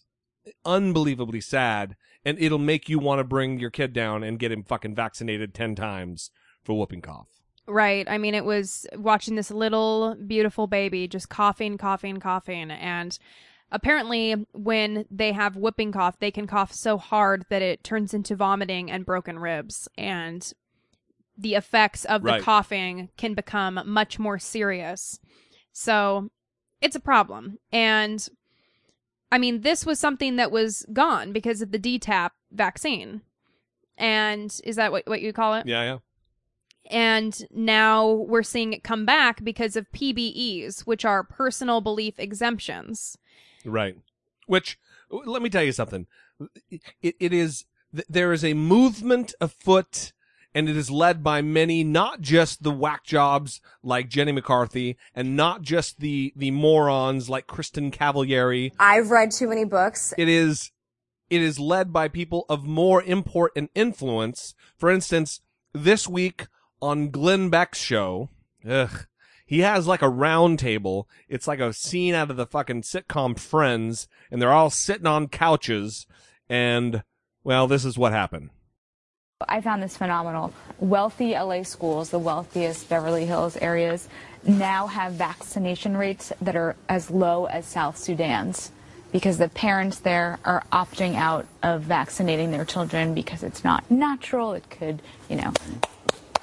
[0.64, 4.64] unbelievably sad and it'll make you want to bring your kid down and get him
[4.64, 6.30] fucking vaccinated 10 times
[6.62, 7.28] for whooping cough.
[7.66, 8.08] Right.
[8.08, 12.70] I mean, it was watching this little beautiful baby just coughing, coughing, coughing.
[12.70, 13.18] And
[13.70, 18.36] apparently, when they have whooping cough, they can cough so hard that it turns into
[18.36, 19.88] vomiting and broken ribs.
[19.96, 20.50] And
[21.36, 22.42] the effects of the Right.
[22.42, 25.20] coughing can become much more serious.
[25.72, 26.30] So
[26.80, 27.58] it's a problem.
[27.72, 28.26] And
[29.30, 33.20] I mean, this was something that was gone because of the DTaP vaccine.
[33.96, 35.66] And is that what, what you call it?
[35.66, 35.98] Yeah, yeah.
[36.90, 43.18] and now we're seeing it come back because of PBEs, which are personal belief exemptions.
[43.64, 43.96] Right.
[44.46, 44.78] Which,
[45.10, 46.06] let me tell you something.
[46.70, 47.64] It, it is
[48.08, 50.12] there is a movement afoot
[50.54, 55.36] and it is led by many, not just the whack jobs like Jenny McCarthy and
[55.36, 58.72] not just the, the morons like Kristin Cavallari.
[58.78, 60.14] I've read too many books.
[60.16, 60.72] It is,
[61.30, 64.54] it is led by people of more import and influence.
[64.76, 65.40] For instance,
[65.72, 66.46] this week
[66.80, 68.30] on Glenn Beck's show,
[68.68, 69.06] ugh,
[69.48, 71.08] he has like a round table.
[71.26, 75.28] It's like a scene out of the fucking sitcom Friends, and they're all sitting on
[75.28, 76.06] couches,
[76.50, 77.02] and
[77.42, 78.50] well, this is what happened.
[79.48, 80.52] I found this phenomenal.
[80.78, 84.08] Wealthy LA schools, the wealthiest Beverly Hills areas,
[84.44, 88.70] now have vaccination rates that are as low as South Sudan's
[89.12, 94.52] because the parents there are opting out of vaccinating their children because it's not natural.
[94.52, 95.54] It could, you know,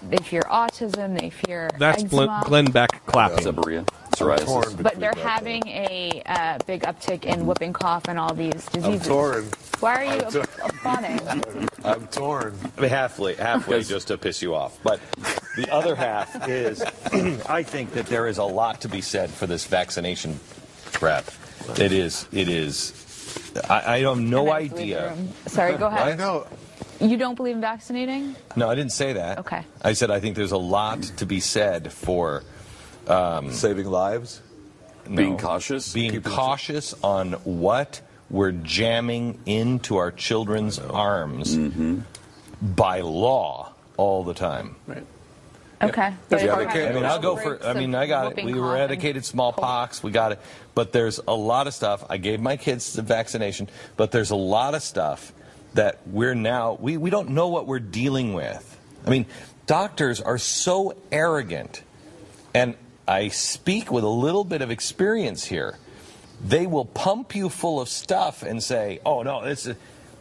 [0.04, 2.43] they fear autism, they fear That's Glenn, eczema.
[2.46, 3.46] Glenn Beck clapping.
[3.46, 3.86] Seborrhea,
[4.16, 4.82] psoriasis.
[4.82, 9.08] But they're having a uh, big uptick in whooping cough and all these I'm diseases.
[9.08, 9.50] torn.
[9.80, 11.20] Why are you applauding?
[11.84, 12.58] I'm torn.
[12.78, 14.80] I mean, halfway, halfway just to piss you off.
[14.84, 15.00] But
[15.58, 16.82] the other half is,
[17.50, 20.39] I think that there is a lot to be said for this vaccination
[20.93, 21.26] crap.
[21.78, 23.02] It is, it is.
[23.70, 25.18] I, I have no And then leave the idea.
[25.48, 26.08] Sorry, go ahead.
[26.08, 26.48] I know.
[27.06, 28.36] You don't believe in vaccinating?
[28.56, 29.39] No, I didn't say that.
[29.39, 29.64] Okay.
[29.84, 32.43] I said I think there's a lot to be said for
[33.08, 34.41] um, Saving lives.
[35.08, 35.93] no, Being cautious?
[35.93, 40.89] being Keeping- cautious on what we're jamming into our children's oh.
[40.89, 41.99] arms mm-hmm.
[42.62, 44.76] by law all the time.
[44.88, 45.06] Right.
[45.84, 46.14] Okay.
[46.30, 47.64] That's But why if they we're can't- I mean, I'll go for.
[47.64, 48.43] I mean, I got it.
[48.43, 50.01] We eradicated smallpox.
[50.01, 50.39] We got it.
[50.74, 52.03] But there's a lot of stuff.
[52.10, 55.32] I gave my kids the vaccination, but there's a lot of stuff
[55.76, 58.80] that we're now we we don't know what we're dealing with.
[59.05, 59.28] I mean,
[59.67, 61.84] doctors are so arrogant,
[62.53, 62.76] and
[63.07, 65.78] I speak with a little bit of experience here.
[66.43, 69.69] They will pump you full of stuff and say, "Oh no, is,"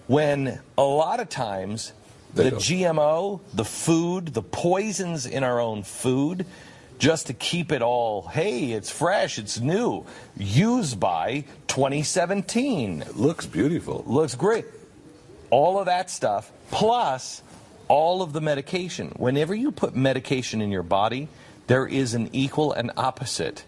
[0.06, 1.92] when a lot of times
[2.34, 2.60] They the don't.
[2.60, 6.46] GMO, the food, the poisons in our own food,
[6.98, 10.04] just to keep it all, hey, it's fresh, it's new,
[10.36, 13.02] used by 2017.
[13.02, 14.04] It looks beautiful.
[14.06, 14.66] Looks great.
[15.54, 17.40] All of that stuff, plus
[17.86, 19.12] all of the medication.
[19.16, 21.28] Whenever you put medication in your body,
[21.68, 23.64] there is an equal and opposite.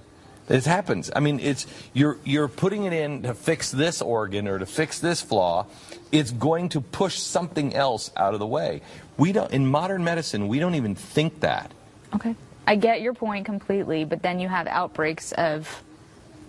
[0.48, 1.12] It happens.
[1.14, 4.98] I mean, it's you're you're putting it in to fix this organ or to fix
[4.98, 5.66] this flaw.
[6.10, 8.82] It's going to push something else out of the way.
[9.16, 10.48] We don't in modern medicine.
[10.48, 11.70] We don't even think that.
[12.16, 12.34] Okay.
[12.66, 15.84] I get your point completely, but then you have outbreaks of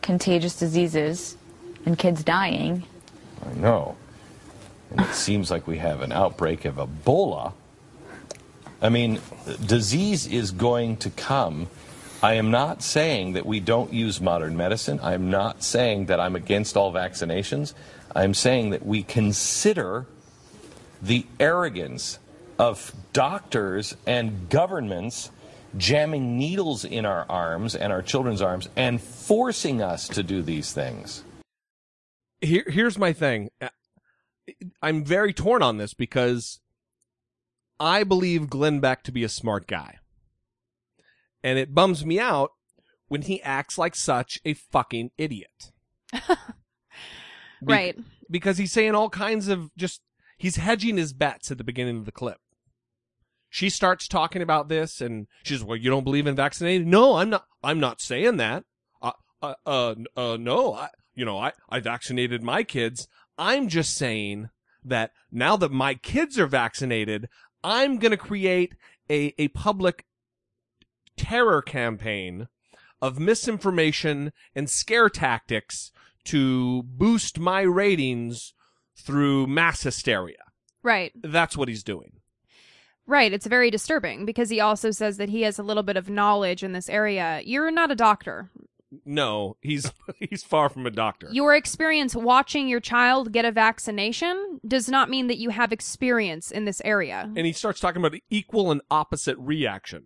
[0.01, 1.37] contagious diseases
[1.85, 2.81] and kids dying.
[3.45, 3.97] I know.
[4.91, 7.53] And it seems like we have an outbreak of Ebola.
[8.81, 9.19] I mean,
[9.65, 11.67] disease is going to come.
[12.21, 14.99] I am not saying that we don't use modern medicine.
[15.01, 17.73] I am not saying that I'm against all vaccinations.
[18.15, 20.05] I'm saying that we consider
[21.01, 22.19] the arrogance
[22.57, 25.31] of doctors and governments
[25.77, 30.71] jamming needles in our arms and our children's arms and forcing us to do these
[30.71, 31.23] things.
[32.41, 33.49] Here, here's my thing.
[34.81, 36.59] I'm very torn on this because
[37.79, 39.97] I believe Glenn Beck to be a smart guy.
[41.43, 42.51] And it bums me out
[43.07, 45.71] when he acts like such a fucking idiot.
[46.13, 46.27] Be-
[47.61, 47.97] Right.
[48.29, 50.01] Because he's saying all kinds of just,
[50.37, 52.37] he's hedging his bets at the beginning of the clip.
[53.49, 56.85] She starts talking about this and she's, well, you don't believe in vaccinated?
[56.85, 58.65] No, I'm not, I'm not saying that.
[59.01, 63.07] Uh, uh, uh, uh no, I, you know, I, I vaccinated my kids.
[63.37, 64.49] I'm just saying
[64.83, 67.29] that now that my kids are vaccinated,
[67.63, 68.75] I'm going to create
[69.09, 70.05] a, a public
[71.15, 72.47] terror campaign
[73.01, 75.91] of misinformation and scare tactics
[76.25, 78.53] to boost my ratings
[78.95, 80.37] through mass hysteria.
[80.83, 81.11] Right.
[81.15, 82.13] That's what he's doing.
[83.05, 83.31] Right.
[83.31, 86.63] It's very disturbing because he also says that he has a little bit of knowledge
[86.63, 87.41] in this area.
[87.45, 88.49] You're not a doctor.
[89.05, 91.29] No, he's he's far from a doctor.
[91.31, 96.51] Your experience watching your child get a vaccination does not mean that you have experience
[96.51, 97.31] in this area.
[97.35, 100.03] and he starts talking about equal and opposite reaction.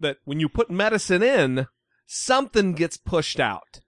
[0.00, 1.66] That when you put medicine in,
[2.06, 3.80] something gets pushed out.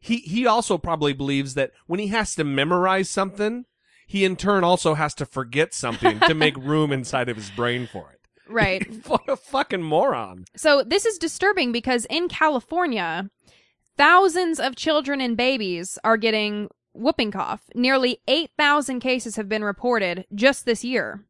[0.00, 3.64] He he also probably believes that when he has to memorize something,
[4.06, 7.88] he in turn also has to forget something to make room inside of his brain
[7.90, 8.19] for it.
[8.50, 8.86] Right.
[9.06, 10.44] What a fucking moron.
[10.56, 13.30] So this is disturbing because in California,
[13.96, 17.62] thousands of children and babies are getting whooping cough.
[17.74, 21.24] Nearly 8,000 cases have been reported just this year.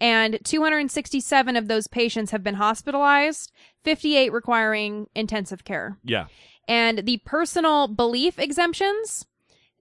[0.00, 3.52] And 267 of those patients have been hospitalized,
[3.84, 5.98] 58 requiring intensive care.
[6.04, 6.26] Yeah.
[6.66, 9.26] And the personal belief exemptions,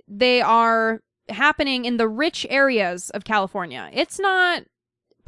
[0.07, 3.89] they are happening in the rich areas of California.
[3.93, 4.64] It's not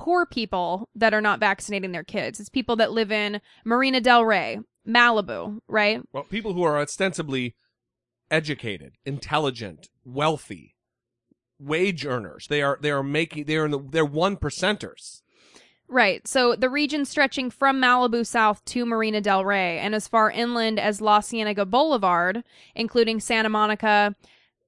[0.03, 2.37] poor people that are not vaccinating their kids.
[2.37, 6.01] It's people that live in Marina Del Rey, Malibu, right?
[6.11, 7.55] Well, people who are ostensibly
[8.29, 10.75] educated, intelligent, wealthy,
[11.57, 12.47] wage earners.
[12.49, 15.21] They are they are making they are in the they're one percenters.
[15.87, 16.27] Right.
[16.27, 20.79] So the region stretching from Malibu south to Marina Del Rey and as far inland
[20.79, 22.43] as La Cienega Boulevard,
[22.75, 24.15] including Santa Monica,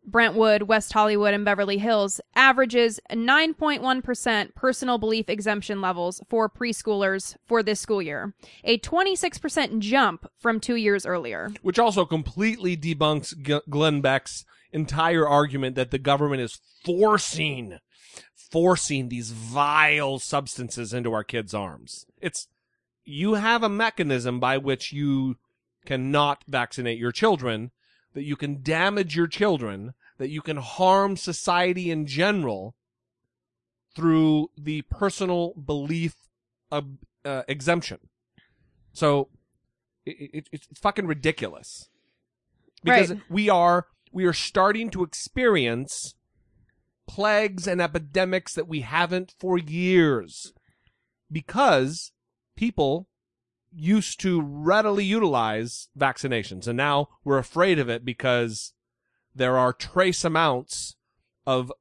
[0.06, 7.64] Brentwood, West Hollywood, and Beverly Hills, averages 9.1% personal belief exemption levels for preschoolers for
[7.64, 8.34] this school year,
[8.64, 11.52] a 26% jump from two years earlier.
[11.62, 17.80] which also completely debunks G- Glenn Beck's entire argument that the government is forcing
[18.52, 22.06] forcing these vile substances into our kids' arms.
[22.22, 22.48] It's
[23.04, 25.36] you have a mechanism by which you
[25.86, 27.72] cannot vaccinate your children,
[28.16, 32.74] that you can damage your children, that you can harm society in general
[33.96, 36.16] through the personal belief
[36.72, 36.82] uh,
[37.24, 38.00] uh, exemption.
[38.94, 39.30] So
[40.06, 41.90] it, it, it's fucking ridiculous
[42.84, 43.22] because Right.
[43.30, 46.16] we are we are starting to experience
[47.08, 50.54] plagues and epidemics that we haven't for years
[51.32, 52.12] because
[52.56, 53.08] people
[53.76, 58.74] used to readily utilize vaccinations and now we're afraid of it because
[59.36, 60.96] there are trace amounts
[61.46, 61.72] of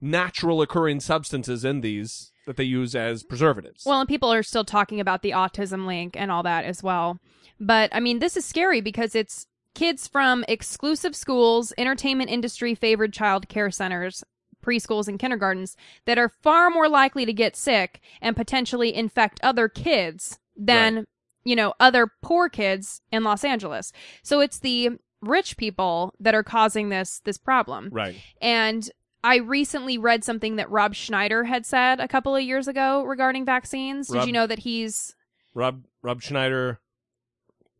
[0.00, 3.84] natural occurring substances in these that they use as preservatives.
[3.84, 7.18] Well, and people are still talking about the autism link and all that as well.
[7.58, 13.12] But I mean, this is scary because it's kids from exclusive schools, entertainment industry favored
[13.12, 14.24] child care centers,
[14.64, 15.76] preschools, and kindergartens
[16.06, 21.04] that are far more likely to get sick and potentially infect other kids than, Right.
[21.44, 23.92] you know, other poor kids in Los Angeles.
[24.22, 24.90] So it's the
[25.22, 27.88] rich people that are causing this this problem.
[27.92, 28.14] right.
[28.40, 28.88] And
[29.22, 33.44] I recently read something that Rob Schneider had said a couple of years ago regarding
[33.44, 34.08] vaccines.
[34.08, 35.14] Did you know that he's
[35.54, 36.80] Rob Rob Schneider.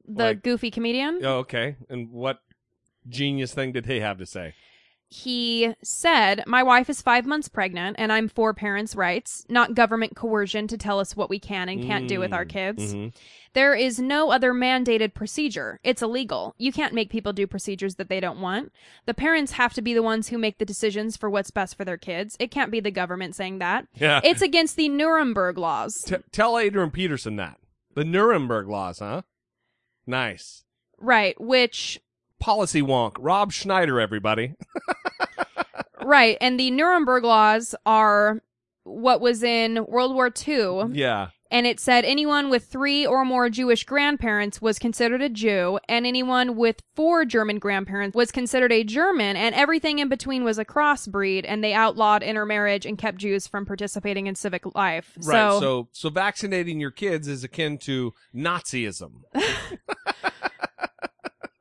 [0.07, 1.21] the Like- goofy comedian?
[1.25, 1.77] Oh, okay.
[1.89, 2.41] And what
[3.09, 4.55] genius thing did he have to say?
[5.13, 10.15] He said, My wife is five months pregnant, and I'm for parents' rights, not government
[10.15, 12.95] coercion to tell us what we can and can't do with our kids.
[12.95, 13.13] Mhm.
[13.53, 15.81] There is no other mandated procedure.
[15.83, 16.55] It's illegal.
[16.59, 18.71] You can't make people do procedures that they don't want.
[19.07, 21.85] The parents have to be the ones who make the decisions for what's best for
[21.85, 22.37] their kids.
[22.39, 23.89] It can't be the government saying that.
[23.97, 24.21] Yeah.
[24.23, 25.97] It's against the Nuremberg laws.
[26.07, 27.59] T- tell Adrian Peterson that.
[27.95, 29.23] The Nuremberg laws, huh?
[30.07, 30.63] Nice.
[30.99, 31.99] Right, which
[32.41, 33.17] Policy wonk.
[33.19, 34.55] Rob Schneider, everybody.
[36.03, 38.43] right, and the Nuremberg laws are
[38.85, 41.29] what was in World War II, yeah.
[41.51, 46.07] and it said anyone with three or more Jewish grandparents was considered a Jew, and
[46.07, 50.65] anyone with four German grandparents was considered a German, and everything in between was a
[50.65, 55.13] crossbreed, and they outlawed intermarriage and kept Jews from participating in civic life.
[55.19, 55.51] Right.
[55.51, 59.23] So, So, so vaccinating your kids is akin to Nazism.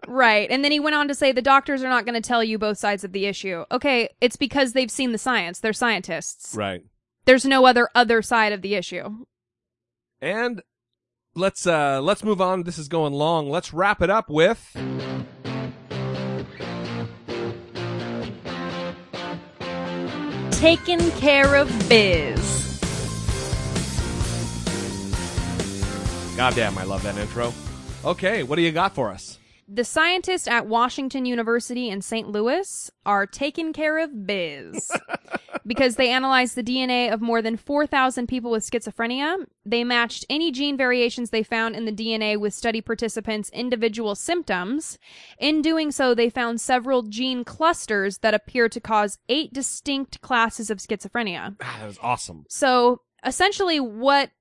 [0.10, 2.44] right, and then he went on to say the doctors are not going to tell
[2.44, 3.64] you both sides of the issue.
[3.72, 6.56] Okay, it's because they've seen the science; they're scientists.
[6.56, 6.84] right.
[7.26, 9.26] There's no other other side of the issue.
[10.22, 10.62] And
[11.36, 12.64] let's uh let's move on.
[12.64, 13.50] This is going long.
[13.50, 14.76] Let's wrap it up with
[20.52, 22.82] Taking care of biz.
[26.36, 27.54] Goddamn, I love that intro.
[28.04, 29.39] Okay, what do you got for us?
[29.72, 32.28] The scientists at Washington University in St.
[32.28, 34.92] Louis are taking care of biz.
[35.70, 39.46] because they analyzed the DNA of more than 4,000 people with schizophrenia.
[39.64, 44.98] They matched any gene variations they found in the DNA with study participants' individual symptoms.
[45.38, 50.72] In doing so, they found several gene clusters that appear to cause eight distinct classes
[50.72, 51.56] of schizophrenia.
[51.62, 52.46] Ah, that was awesome.
[52.50, 54.32] So essentially, what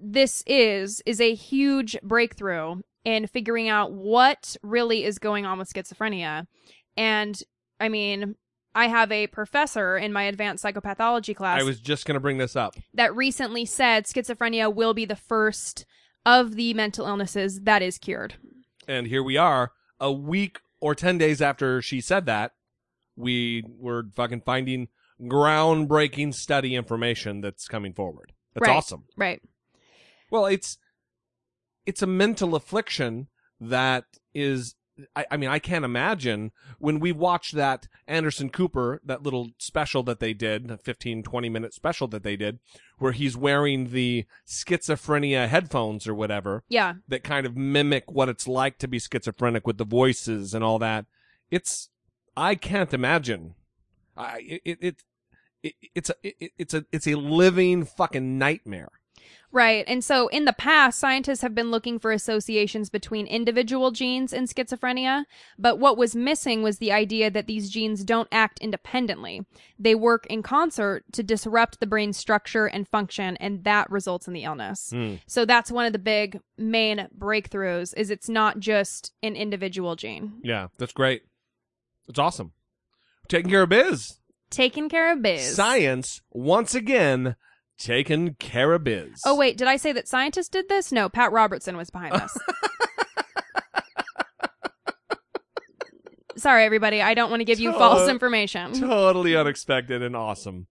[0.00, 5.72] this is is a huge breakthrough in figuring out what really is going on with
[5.72, 6.46] schizophrenia.
[6.96, 7.40] And
[7.78, 8.34] I mean,
[8.74, 12.38] I have a professor in my advanced psychopathology class I was just going to bring
[12.38, 12.76] this up.
[12.94, 15.86] that recently said schizophrenia will be the first
[16.26, 18.34] of the mental illnesses that is cured.
[18.86, 22.52] And here we are, a week or 10 days after she said that,
[23.16, 24.88] we were fucking finding
[25.22, 28.32] groundbreaking study information that's coming forward.
[28.54, 28.76] That's Right.
[28.76, 29.04] awesome.
[29.16, 29.42] Right.
[30.30, 30.78] Well, it's
[31.86, 33.28] it's a mental affliction
[33.60, 34.04] that
[34.34, 34.74] is
[35.16, 40.02] I, I mean, I can't imagine when we watched that Anderson Cooper, that little special
[40.02, 42.58] that they did, a 15, 20 minute special that they did,
[42.98, 46.94] where he's wearing the schizophrenia headphones or whatever Yeah.
[47.08, 50.78] that kind of mimic what it's like to be schizophrenic with the voices and all
[50.80, 51.06] that.
[51.50, 51.88] It's,
[52.36, 53.54] I can't imagine.
[54.16, 54.96] I, it, it, it,
[55.62, 58.90] it it's a, it, it's a, it's a living fucking nightmare.
[59.52, 59.84] Right.
[59.88, 64.48] And so in the past, scientists have been looking for associations between individual genes and
[64.48, 65.24] schizophrenia,
[65.58, 69.44] but what was missing was the idea that these genes don't act independently.
[69.78, 74.34] They work in concert to disrupt the brain's structure and function, and that results in
[74.34, 74.90] the illness.
[74.92, 75.16] Hmm.
[75.26, 80.34] So that's one of the big main breakthroughs is it's not just an individual gene.
[80.44, 81.22] Yeah, that's great.
[82.08, 82.52] It's awesome.
[83.28, 84.18] Taking care of biz.
[84.50, 85.54] Taking care of biz.
[85.54, 87.36] Science, once again,
[87.80, 89.20] taking care of biz.
[89.26, 90.92] Oh wait, did I say that scientists did this?
[90.92, 92.36] No, Pat Robertson was behind this.
[96.36, 97.02] Sorry, everybody.
[97.02, 98.72] I don't want to give you false information.
[98.72, 100.68] Totally unexpected and awesome.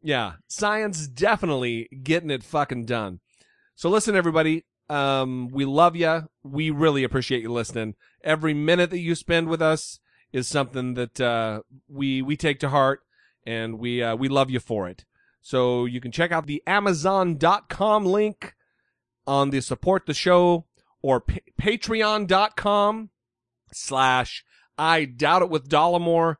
[0.00, 3.20] Yeah, science definitely getting it fucking done.
[3.74, 4.64] So listen, everybody.
[4.88, 6.28] Um, we love you.
[6.44, 7.94] We really appreciate you listening.
[8.22, 9.98] Every minute that you spend with us
[10.32, 13.00] is something that uh, we we take to heart,
[13.44, 15.04] and we uh, we love you for it.
[15.46, 18.56] So you can check out the Amazon.com link
[19.28, 20.66] on the support the show
[21.02, 23.10] or pa- Patreon.com
[23.70, 24.44] slash
[24.76, 26.38] I doubt it with Dollemore.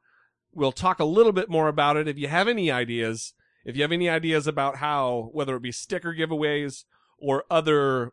[0.53, 2.09] We'll talk a little bit more about it.
[2.09, 3.33] If you have any ideas,
[3.65, 6.83] if you have any ideas about how, whether it be sticker giveaways
[7.16, 8.12] or other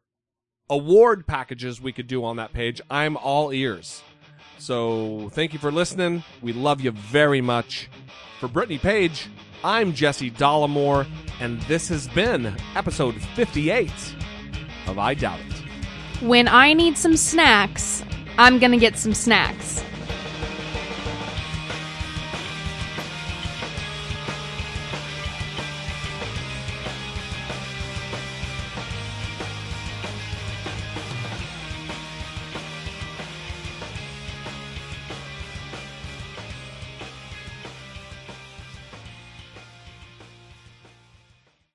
[0.70, 4.03] award packages we could do on that page, I'm all ears.
[4.60, 6.24] So thank you for listening.
[6.44, 7.90] We love you very much.
[8.40, 9.30] For Brittany Page,
[9.65, 11.07] I'm Jesse Dollemore,
[11.40, 13.90] and this has been episode 58
[14.88, 16.22] of I Doubt It.
[16.22, 18.03] When I need some snacks,
[18.38, 19.81] I'm going to get some snacks.